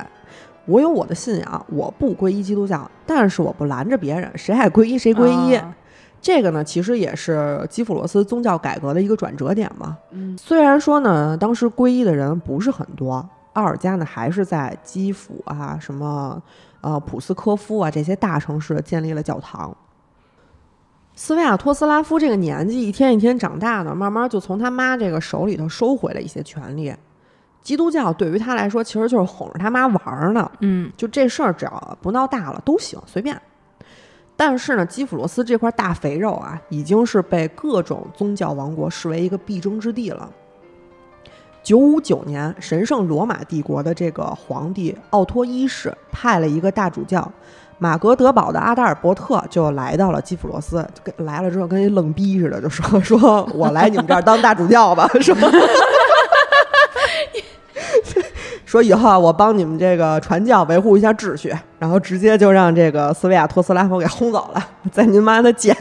[0.64, 5.54] 我有我的信仰，我不皈依基督教，但是我不拦着别人，谁爱皈依谁皈依。
[5.54, 5.76] 啊
[6.24, 9.94] 这个呢，其实也是基辅罗斯宗教改革的一个转折点嘛。
[10.10, 16.42] 嗯，虽然说呢，当时皈依的人不是很多，奥尔加呢还是在基辅啊、什么
[16.80, 19.76] 呃普斯科夫啊这些大城市建立了教堂。
[21.14, 26.90] 斯维亚托斯拉夫这个年纪一天一天长大呢，慢慢就从他妈这个手里头收回了一些权利。
[27.60, 30.50] 基督教对于他来说，其实就是哄着他妈玩儿呢。
[30.60, 33.38] 嗯，就这事儿，只要不闹大了都行，随便。
[34.36, 40.28] 但是呢，基辅罗斯这块大肥肉啊，已经是被各种宗教王国视为一个必争之地了。
[41.62, 47.30] 九五九年，神圣罗马帝国的这个皇帝奥托一世派了一个大主教
[47.78, 50.86] 马格德堡的阿达尔伯特，就来到了基辅罗斯。
[51.02, 55.34] 跟来了之后，跟一愣逼似的，就说：“说我来你们这儿当大主教吧。”说。
[58.74, 65.72] 说以后啊，我帮你们这个传教维护一下秩序，然后直接就让这个斯维亚托斯拉夫给轰走了，在您妈的贱。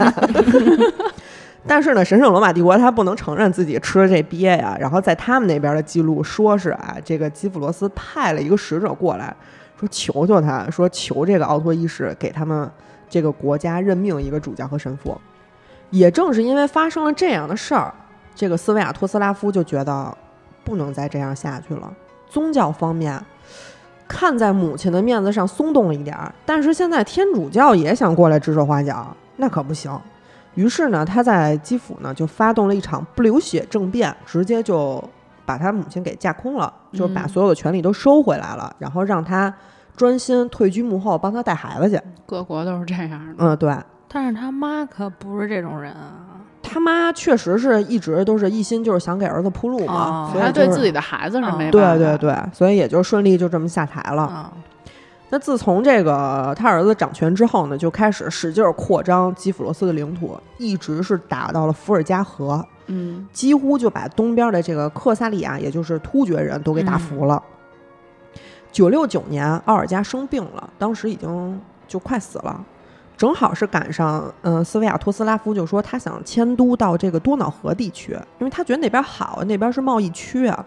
[1.66, 9.36] 但是呢，神圣罗马帝国他不能承认自己吃了这鳖呀，然后在他们那边的记录说是啊，这个基辅罗斯派了一个使者过来，
[9.80, 12.70] 说求求他，说求这个奥托一世给他们
[13.10, 15.20] 这个国家任命一个主教和神父。
[15.90, 17.92] 也正是因为发生了这样的事儿，
[18.36, 20.16] 这个斯维亚托斯拉夫就觉得
[20.64, 21.92] 不能再这样下去了。
[22.34, 23.24] 宗教方面，
[24.08, 29.91] 看在母亲的面子上松动了一点儿，但是现在天主教也想过来指手画脚，那可不行。
[30.56, 35.04] 于是呢，他在基辅呢就发动了一场不流血政变，直接就
[35.46, 39.54] 把他母亲给架空了，就是把嗯所有的权利都收回来了，然后让他
[39.96, 42.02] 专心退居幕后，帮他带孩子去。
[42.26, 43.36] 各国都是这样的。
[43.38, 43.76] 嗯，对
[44.08, 46.33] 但是他妈可不是这种人啊。
[46.63, 54.24] 他妈确实是一直都是一心就是想给儿子铺路嘛，哦所以就是他对自己的孩子是没对对对，所以也就顺利就这么下台了。
[54.24, 54.53] 啊，
[55.30, 67.41] 那自从这个他儿子掌权之后呢，就开始使劲儿扩张基辅罗斯的领土，一直是打到了伏尔加河，嗯，几乎就把东边的这个克萨利亚，也就是突厥人都给打服了。
[68.72, 72.59] 九六九年，奥尔加生病了，当时已经就快死了，
[73.16, 80.66] 正好是赶上，嗯、斯维亚托斯拉夫就说他想迁都到这个多瑙河地区，因为他觉得那边好，那边是贸易区啊，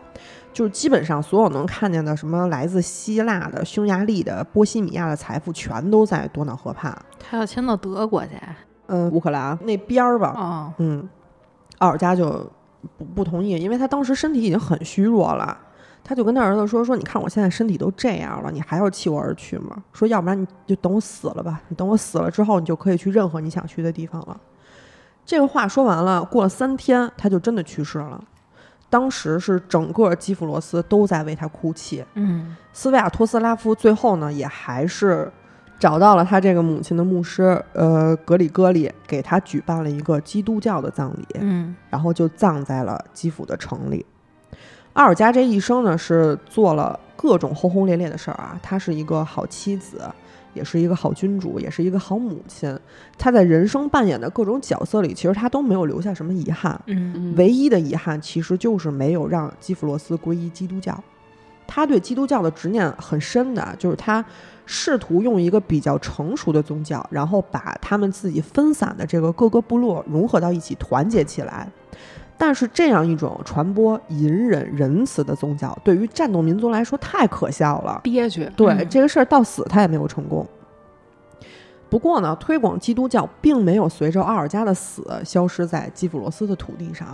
[0.53, 6.97] 就是基本上所有能看见的什么来自希腊的、匈牙利的、波西米亚的财富，全都在多瑙河畔。
[7.19, 8.31] 他要迁到德国去。
[8.87, 11.09] 嗯，乌克兰那边儿吧，哦，嗯，
[11.79, 12.49] 奥尔加就
[12.97, 15.59] 不不同意，因为他当时身体已经很虚弱了，
[16.09, 19.83] 他就跟他儿子说：“说你看我现在身体都这样了，你还要弃我而去吗？
[19.93, 24.41] 说要不然你就等我死了吧，你等我死了之后，你就可以去任何你想去的地方了。”
[25.27, 28.23] 这个话说完了，过了三天，他就真的去世了。
[28.89, 32.05] 当时是整个基辅罗斯都在为他哭泣。
[32.15, 35.29] 嗯斯维亚托斯拉夫最后呢，也还是
[35.77, 41.27] 找到了他这个母亲的牧师，呃，格里戈里，给他举办了一个基督教的葬礼。
[41.41, 44.07] 嗯然后就葬在了基辅的城里。
[44.97, 48.59] 奥尔加这一生呢，是做了各种轰轰烈烈的事儿啊。
[48.63, 50.01] 她是一个好妻子，
[50.55, 52.75] 也是一个好君主，也是一个好母亲。
[53.19, 56.81] 她在人生扮演的各种角色里，其实她都没有留下什么遗憾。
[56.87, 60.99] 嗯嗯唯一的遗憾其实就是没有让基弗罗斯皈依基督教。
[61.69, 64.25] 他对基督教的执念很深的，就是他
[64.65, 71.69] 试图用一个比较成熟的宗教，然后把他们自己分散的这个各个部落融合到一起，团结起来。
[72.39, 78.01] 但是这样一种传播隐忍仁慈的宗教，对于战斗民族来说太可笑了。
[78.03, 80.47] 憋屈，对、嗯这个事儿到死他也没有成功。
[81.89, 87.07] 不过呢，推广基督教并没有随着奥尔加的死消失在基辅罗斯的土地上。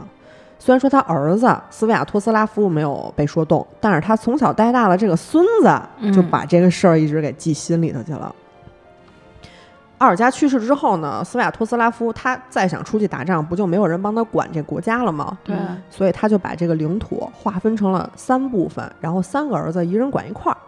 [0.59, 8.35] 虽然说他儿子斯维亚托斯拉夫没有被说动，但是他从小带大的这个孙子就嗯把这个事儿一直给记心里头去了。
[10.03, 15.39] 奥尔加去世之后呢，斯维亚托斯拉夫他再想出去打仗，不就没有人帮他管这国家了吗？
[15.45, 15.57] 对，
[15.91, 20.59] 所以他就把这个领土划分成了三部分，然后三个儿子一人管一块儿。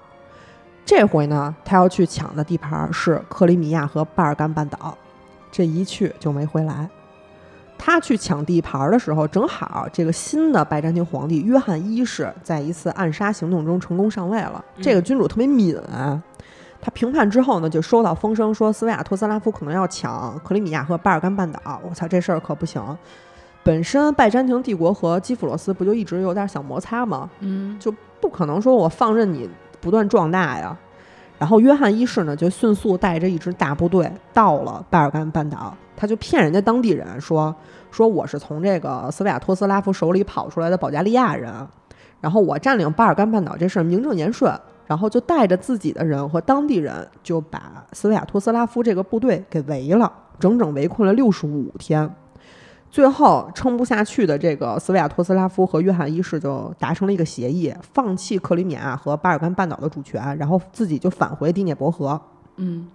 [0.84, 4.96] 这回呢，他要去抢的地盘是克里米亚和巴尔干半岛，
[5.50, 6.88] 这一去就没回来。
[7.76, 14.64] 他去抢地盘的时候，正好这个新的拜占庭皇帝约翰一世在一次暗杀行动中成功上位了。
[14.80, 16.22] 这个君主特别敏啊，
[16.84, 21.80] 他评判之后呢，就收到风声说斯维亚托斯拉夫可能要抢克里米亚和巴尔干半岛。
[21.82, 22.82] 我操，这事儿可不行！
[23.62, 27.30] 本身拜占庭帝国和基辅罗斯不就一直有点小摩擦吗？
[27.40, 29.48] 嗯就不可能说我放任你
[29.80, 30.76] 不断壮大呀。
[31.38, 37.54] 然后约翰一世呢，就迅速带着一支大部队到了巴尔干半岛，他就骗人家当地人说
[37.90, 41.50] 说我是从这个斯维亚托斯拉夫手里跑出来的保加利亚人，
[42.20, 44.52] 然后我占领巴尔干半岛这事儿名正言顺，
[44.86, 52.08] 然后就带着自己的人和当地人就把斯维亚托斯拉夫这个部队给围了，整整围困了六十五天。
[52.90, 62.20] 最后撑不下去的这个斯维亚托斯拉夫和约翰一世就达成了一个协议，放弃克里米亚和巴尔干半岛的主权，然后自己就返回第聂伯河。
[62.56, 62.88] 嗯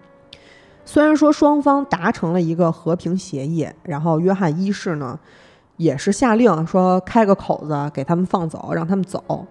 [0.86, 5.16] 虽然说双方达成了一个和平协议，然后约翰一世呢
[5.76, 9.46] 也是下令说开个口子给他们放走，让他们走，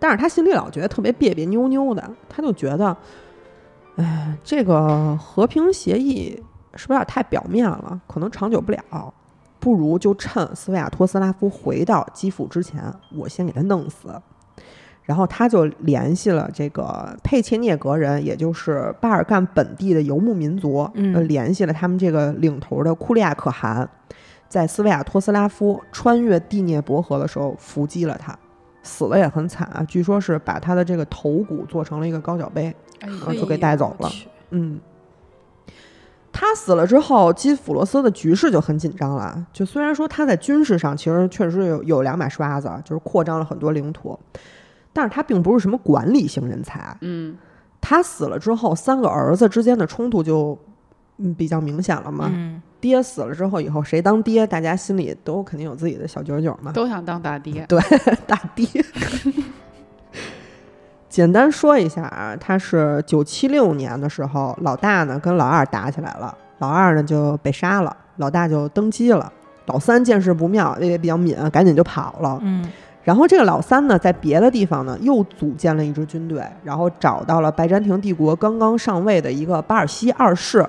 [0.00, 2.96] 但是他心里老觉得特别别别扭扭的，他就觉得，
[3.96, 6.42] 哎，这个和平协议
[6.74, 9.14] 是不是有点太表面了，可能长久不了。
[9.58, 12.82] 不如就趁斯维亚托斯拉夫回到基辅之前，
[13.14, 14.08] 我先给他弄死。
[15.02, 23.86] 然后他就联系了这个佩切涅格人，也就是巴尔干本地的游牧民族，嗯呃，联系了他们这个领头的库利亚可汗，
[24.48, 28.38] 在斯维亚托斯拉夫穿越第聂伯河的时候伏击了他，
[28.82, 32.74] 死了也很惨啊，据说是把他的这个头骨做成了一个高脚杯。
[33.00, 34.10] 哎然后就给带走了
[34.50, 34.78] 嗯，
[36.30, 39.46] 他死了之后，基辅罗斯的局势就很紧张了。
[39.54, 44.18] 就虽然说他在军事上其实确实有有两把刷子，就是扩张了很多领土，
[44.92, 46.94] 但是他并不是什么管理型人才。
[47.00, 47.38] 嗯
[47.80, 50.58] 他死了之后，三个儿子之间的冲突就
[51.16, 52.30] 嗯比较明显了嘛。
[52.30, 56.72] 嗯爹死了之后，以后谁当爹，大家心里都肯定有自己的小九九嘛。
[56.72, 57.80] 都想当大爹，对
[58.26, 58.66] 大爹。
[61.08, 69.30] 简单说一下啊，他是九七六年的时候，老大呢跟老二打起来了，老二呢就被杀了，老大就登基了。
[69.66, 72.38] 老三见势不妙，也比较敏，赶紧就跑了。
[72.42, 72.70] 嗯
[73.02, 80.64] 然后这个老三呢，在别的地方呢又组建了一支军队，然后找到了拜占庭帝国刚刚上位的一个巴尔西二世，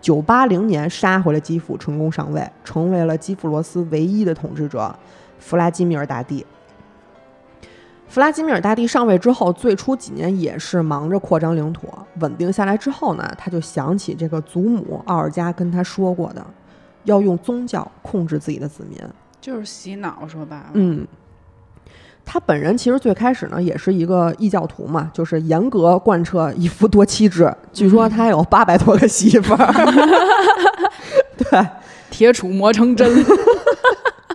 [0.00, 4.94] 九八零年杀回了基辅，成功上位，成为了基辅罗斯唯一的统治者
[5.38, 6.44] 弗拉基米尔大帝。
[8.06, 11.86] 弗拉基米尔大帝上位之后，最初几年也是忙着扩张领土，
[12.20, 16.42] 稳定下来之后呢，他就想起这个祖母奥尔加跟他说过的，
[17.04, 18.98] 要用宗教控制自己的子民。
[19.40, 21.06] 就是洗脑，说白了，嗯，
[22.30, 27.50] 他本人其实最开始呢也是一个异教徒嘛，就是严格贯彻一夫多妻制。
[27.72, 29.72] 据说他有八百多个媳妇儿。
[31.38, 31.66] 对，
[32.10, 33.24] 铁杵磨成针，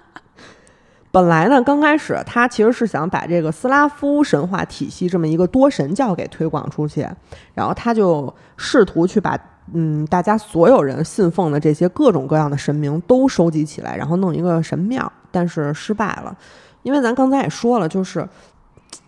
[1.12, 7.08] 本来呢，刚开始他其实是想把这个斯拉夫神话体系这么一个多神教给推广出去，
[7.54, 9.38] 然后他就试图去把
[9.74, 16.36] 嗯大家所有人信奉的这些各种各样的神明都收集起来，然后弄一个神庙，但是失败了，
[16.84, 18.28] 因为咱刚才也说了，就是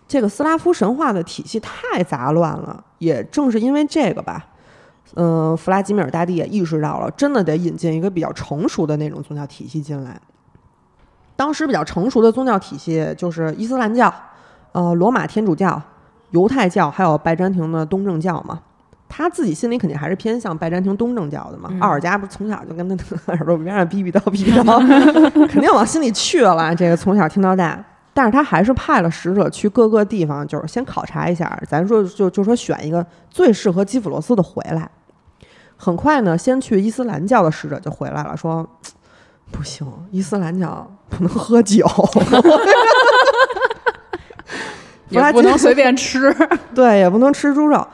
[0.08, 4.46] 这个斯拉夫神话的体系太杂乱了，也正是因为这个吧，
[5.14, 10.20] 嗯、弗拉基米尔大帝也意识到了，真的得引进一个比较成熟的那种宗教体系进来。
[11.36, 14.12] 当时比较成熟的宗教体系就是伊斯兰教、
[14.72, 15.80] 呃罗马天主教、
[16.30, 18.60] 犹太教，还有拜占庭的东正教嘛。
[19.08, 21.68] 他自己心里肯定还是偏向拜占庭东正教的嘛。
[21.72, 24.78] 嗯奥尔加不是从小就跟他耳朵边上逼逼叨逼逼叨，
[25.48, 26.74] 肯定往心里去了。
[26.74, 27.82] 这个从小听到大，
[28.12, 31.58] 但是他还是派了使者去各个地方，就是先考察一下。
[31.68, 34.90] 咱说就就说选一个最适合基辅罗斯的回来。
[35.76, 38.66] 很快呢，先去伊斯兰教的使者就回来了，说
[39.50, 41.86] 不行，伊斯兰教不能喝酒，
[45.10, 46.34] 也不能随便吃。
[46.74, 47.86] 对，也不能吃猪肉。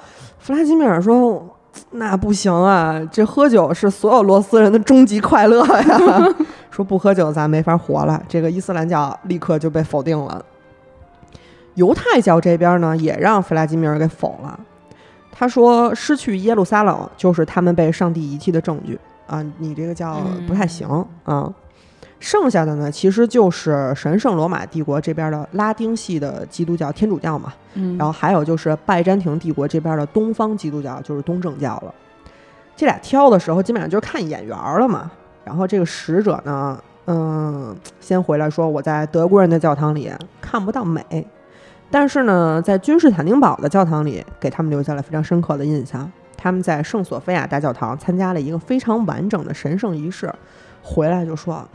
[0.43, 1.49] 弗拉基米尔说
[1.93, 6.35] ：“那不行啊，这喝酒是所有罗斯人的终极快乐呀！
[6.69, 10.45] 说不喝酒咱没法活了。”这个伊斯兰教立刻就被否定了。
[11.75, 14.59] 犹太教这边呢，也让弗拉基米尔给否了。
[15.31, 19.41] 他说：“失去耶路撒冷就是他们被上帝遗弃的证据啊！
[19.59, 20.89] 你这个叫不太行
[21.23, 21.49] 啊。”
[22.23, 27.53] 剩下的呢，其实就是神圣罗马帝国这边的拉丁系的基督教、天主教嘛。
[27.75, 31.93] 嗯然后还有就是拜占庭帝国这边的东方基督教，就是东正教了。
[32.77, 35.11] 这俩挑的时候，基本上就是看眼缘儿了嘛。
[35.45, 40.09] 然后这个使者呢，嗯，先回来说我在德国人的教堂里
[40.41, 41.27] 看不到美，
[41.91, 46.11] 但是呢，在君士坦丁堡的教堂里给他们留下了非常深刻的印象。
[46.37, 50.33] 他们在圣索菲亚大教堂参加了一个非常完整的神圣仪式，
[50.83, 51.67] 回来就说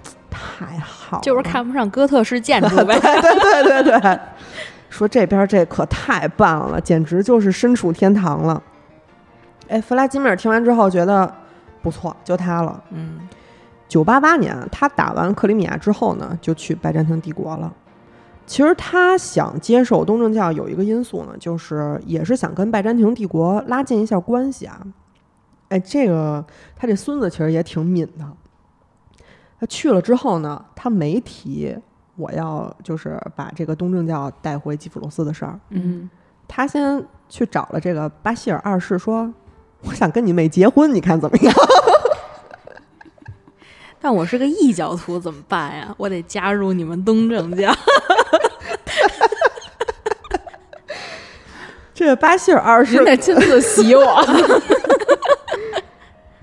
[0.59, 2.97] 太好了，就是看不上哥特式建筑呗。
[3.01, 4.19] 对对对对对，
[4.89, 8.61] 说这边这可太棒了，简直就是身处天堂了。
[9.67, 11.33] 哎，弗拉基米尔听完之后觉得
[11.81, 12.81] 不错，就他了。
[12.91, 13.27] 嗯，
[13.87, 17.73] 九八八年，他打完克里米亚之后呢，就去拜占庭帝国了。
[18.45, 24.79] 其实他想接受东正教有一个因素呢，就是也是想跟拜占庭帝国拉近一下关系啊。
[25.67, 26.45] 哎，这个
[26.77, 28.25] 他这孙子其实也挺敏的。
[29.59, 31.75] 他去了之后呢，他没提
[32.15, 35.59] 我要就是把这个东正教带回基辅罗斯的事儿。
[35.69, 36.09] 嗯，
[36.47, 39.33] 他先去找了这个巴希尔二世，说
[39.83, 41.53] ：“我想跟你妹结婚，你看怎么样？”
[43.99, 45.93] 但我是个异教徒，怎么办呀？
[45.97, 47.73] 我得加入你们东正教。
[51.93, 54.23] 这巴希尔二世您得亲自洗我。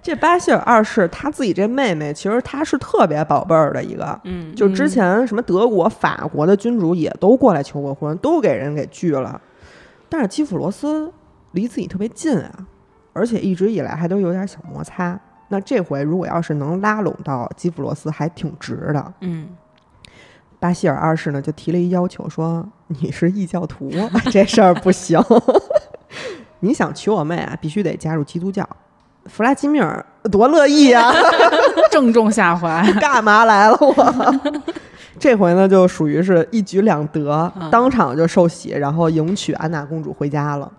[0.04, 4.20] 这巴希尔二世他自己这妹妹，其实他是特别宝贝儿的一个。
[4.24, 9.40] 嗯，就之前什么德国、法国的君主也都过来求过婚，都给人给拒了。
[10.10, 11.10] 但是基辅罗斯
[11.52, 12.66] 离自己特别近啊，
[13.14, 15.18] 而且一直以来还都有点小摩擦。
[15.48, 19.14] 那这回如果要是能拉拢到基辅罗斯，还挺值的。
[19.20, 19.48] 嗯，
[20.60, 23.90] 巴希尔二世呢就提了一要求，说你是异教徒，
[24.30, 25.18] 这事儿不行。
[26.60, 28.68] 你想娶我妹啊，必须得加入基督教。
[29.26, 31.12] 弗拉基米尔多乐意啊！
[31.90, 32.82] 正中下怀。
[33.00, 34.52] 干嘛来了我？
[35.18, 40.70] 这回呢，就属于是一举两得，嗯当场就受洗，然后迎娶安娜公主回家了。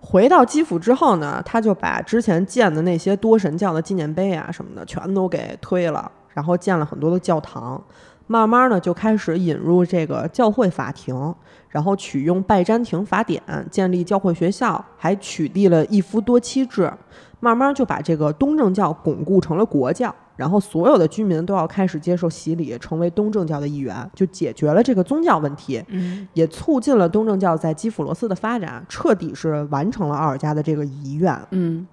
[0.00, 7.82] 回到基辅之后呢，他就把之前建的那些多神教的纪念碑啊什么的全都给推了，然后建了很多的教堂。
[8.26, 11.34] 慢慢的，就开始引入这个教会法庭，
[11.72, 16.92] 然后取用拜占庭法典建立教会学校，还取缔了一夫多妻制。
[17.40, 31.36] 慢慢就把这个东正教巩固成了国教，然后所有的居民都要开始接受洗礼，成为东正教的一员，就解决了这个宗教问题，嗯，也促进了东正教在基辅罗斯的发展，彻底是完成了奥尔加的这个遗愿。
[31.50, 31.84] 嗯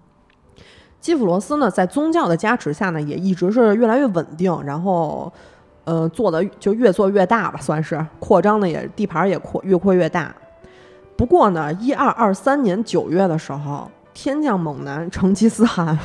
[0.99, 5.34] 基辅罗斯呢，在宗教的加持下呢，也一直是越来越稳定，然后，
[5.89, 10.31] 呃，做的就越做越大吧，算是扩张的也地盘也扩越扩越大。
[11.17, 15.97] 不过呢，一二二三年九月的时候，天降猛男成吉思汗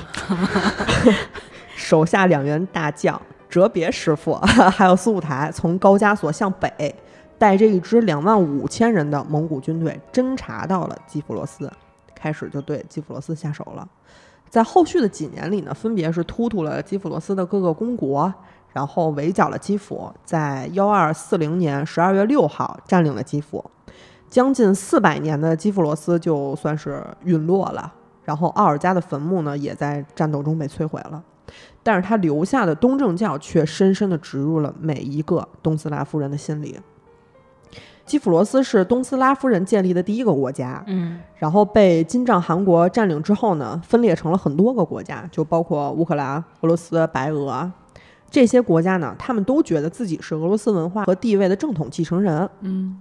[1.77, 4.35] 手下两员大将哲别师傅
[4.73, 6.95] 还有苏武台从高加索向北，
[7.37, 11.71] 带着一支两万五千人的蒙古军队侦察到了基辅罗斯，
[12.15, 13.87] 开始就对基辅罗斯下手了。
[14.49, 18.33] 在后续的几年里呢，分别是突突了基辅罗斯的各个公国，
[18.75, 23.65] 然后围剿了基辅，在幺二四零年十二月六号占领了基辅，
[24.29, 27.93] 将近四百年的基辅罗斯就算是陨落了。
[28.25, 31.23] 然后奥尔加的坟墓呢，也在战斗中被摧毁了，
[31.83, 36.81] 但是他留下的东正教却深深地植入了每一个东斯拉夫人的心里。
[38.05, 47.71] 基辅罗斯是东斯拉夫人建立的第一个国家，嗯，然后被金帐汗国占领之后呢，分裂成了很多个国家，就包括乌克兰、俄罗斯、白俄
[48.35, 52.51] 这些国家呢，他们都觉得自己是俄罗斯文化和地位的正统继承人。
[52.63, 53.01] 嗯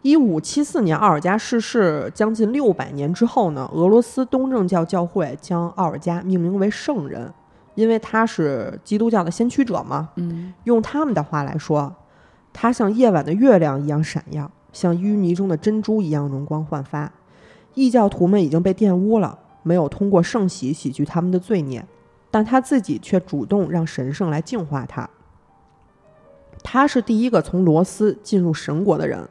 [0.00, 7.30] 一五七四年，奥尔加逝世将近六百年之后呢，俄罗斯东正教教会将奥尔加命名为圣人，
[7.74, 10.08] 因为他是基督教的先驱者嘛。
[10.16, 11.94] 嗯，用他们的话来说，
[12.50, 17.12] 他像夜晚的月亮一样闪耀，像淤泥中的珍珠一样容光焕发。
[17.74, 21.84] 异教徒们已经被玷污了，没有通过圣洗洗去他们的罪孽，
[22.30, 25.08] 但他自己却主动让神圣来净化他。
[26.62, 29.28] 他是第一个从罗斯进入神国的人，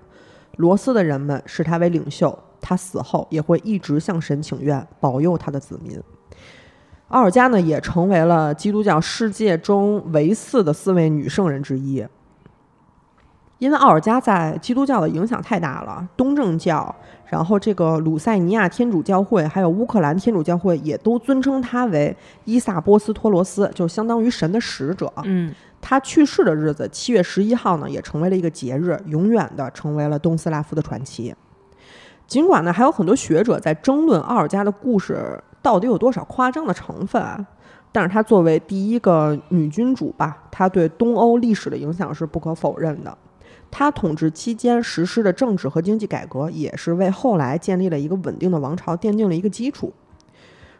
[0.57, 6.01] 罗斯的人们视他为领袖，他死后也会一直向神请愿，保佑他的子民。
[7.09, 12.05] 奥尔加呢，也成为了基督教世界中唯四的四位女圣人之一。
[13.59, 16.93] 因为奥尔加在基督教的影响太大了，东正教，
[17.25, 25.11] 然后这个鲁塞尼亚天主教会，还有乌克兰天主教会，也都尊称他为伊萨波斯托罗斯，就相当于神的使者。
[25.25, 31.35] 嗯，他去世的日子，七月十一号呢，也成为了一个节日，永远的成为了东斯拉夫的传奇。
[32.25, 37.45] 尽管呢，还有很多学者在争论奥尔加的故事到底有多少夸张的成分啊，
[37.91, 43.17] 但是她作为第一个女君主吧，她对东欧历史的影响是不可否认的。
[43.71, 49.93] 她统治期间实施的政治和经济改革，也是为后来建立了一个稳定的王朝奠定了一个基础。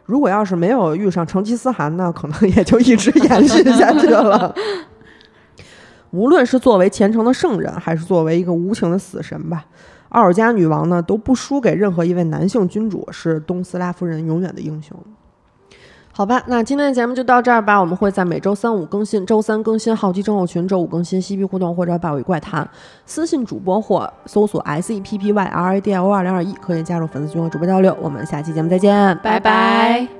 [0.04, 4.52] 如果要是没有遇上成吉思汗呢，可能也就一直延续下去了。
[6.10, 9.64] 无论是作为虔诚的圣人，还是作为一个无情的死神吧，
[10.08, 14.96] 奥尔加女王呢都不输给任何一位男性君主，是东斯拉夫人永远的英雄。
[16.20, 17.80] 好吧，那今天的节目就到这儿吧。
[17.80, 22.68] 我们会在每周三五更新，周三更新好奇症候群，周五更新嬉皮互动或者百味怪谈。
[23.06, 27.96] 私信主播或搜索 S E P P Y R A D L O 二零二一，可以加入粉丝群和主播交流。
[28.02, 30.19] 我们下期节目再见，拜拜。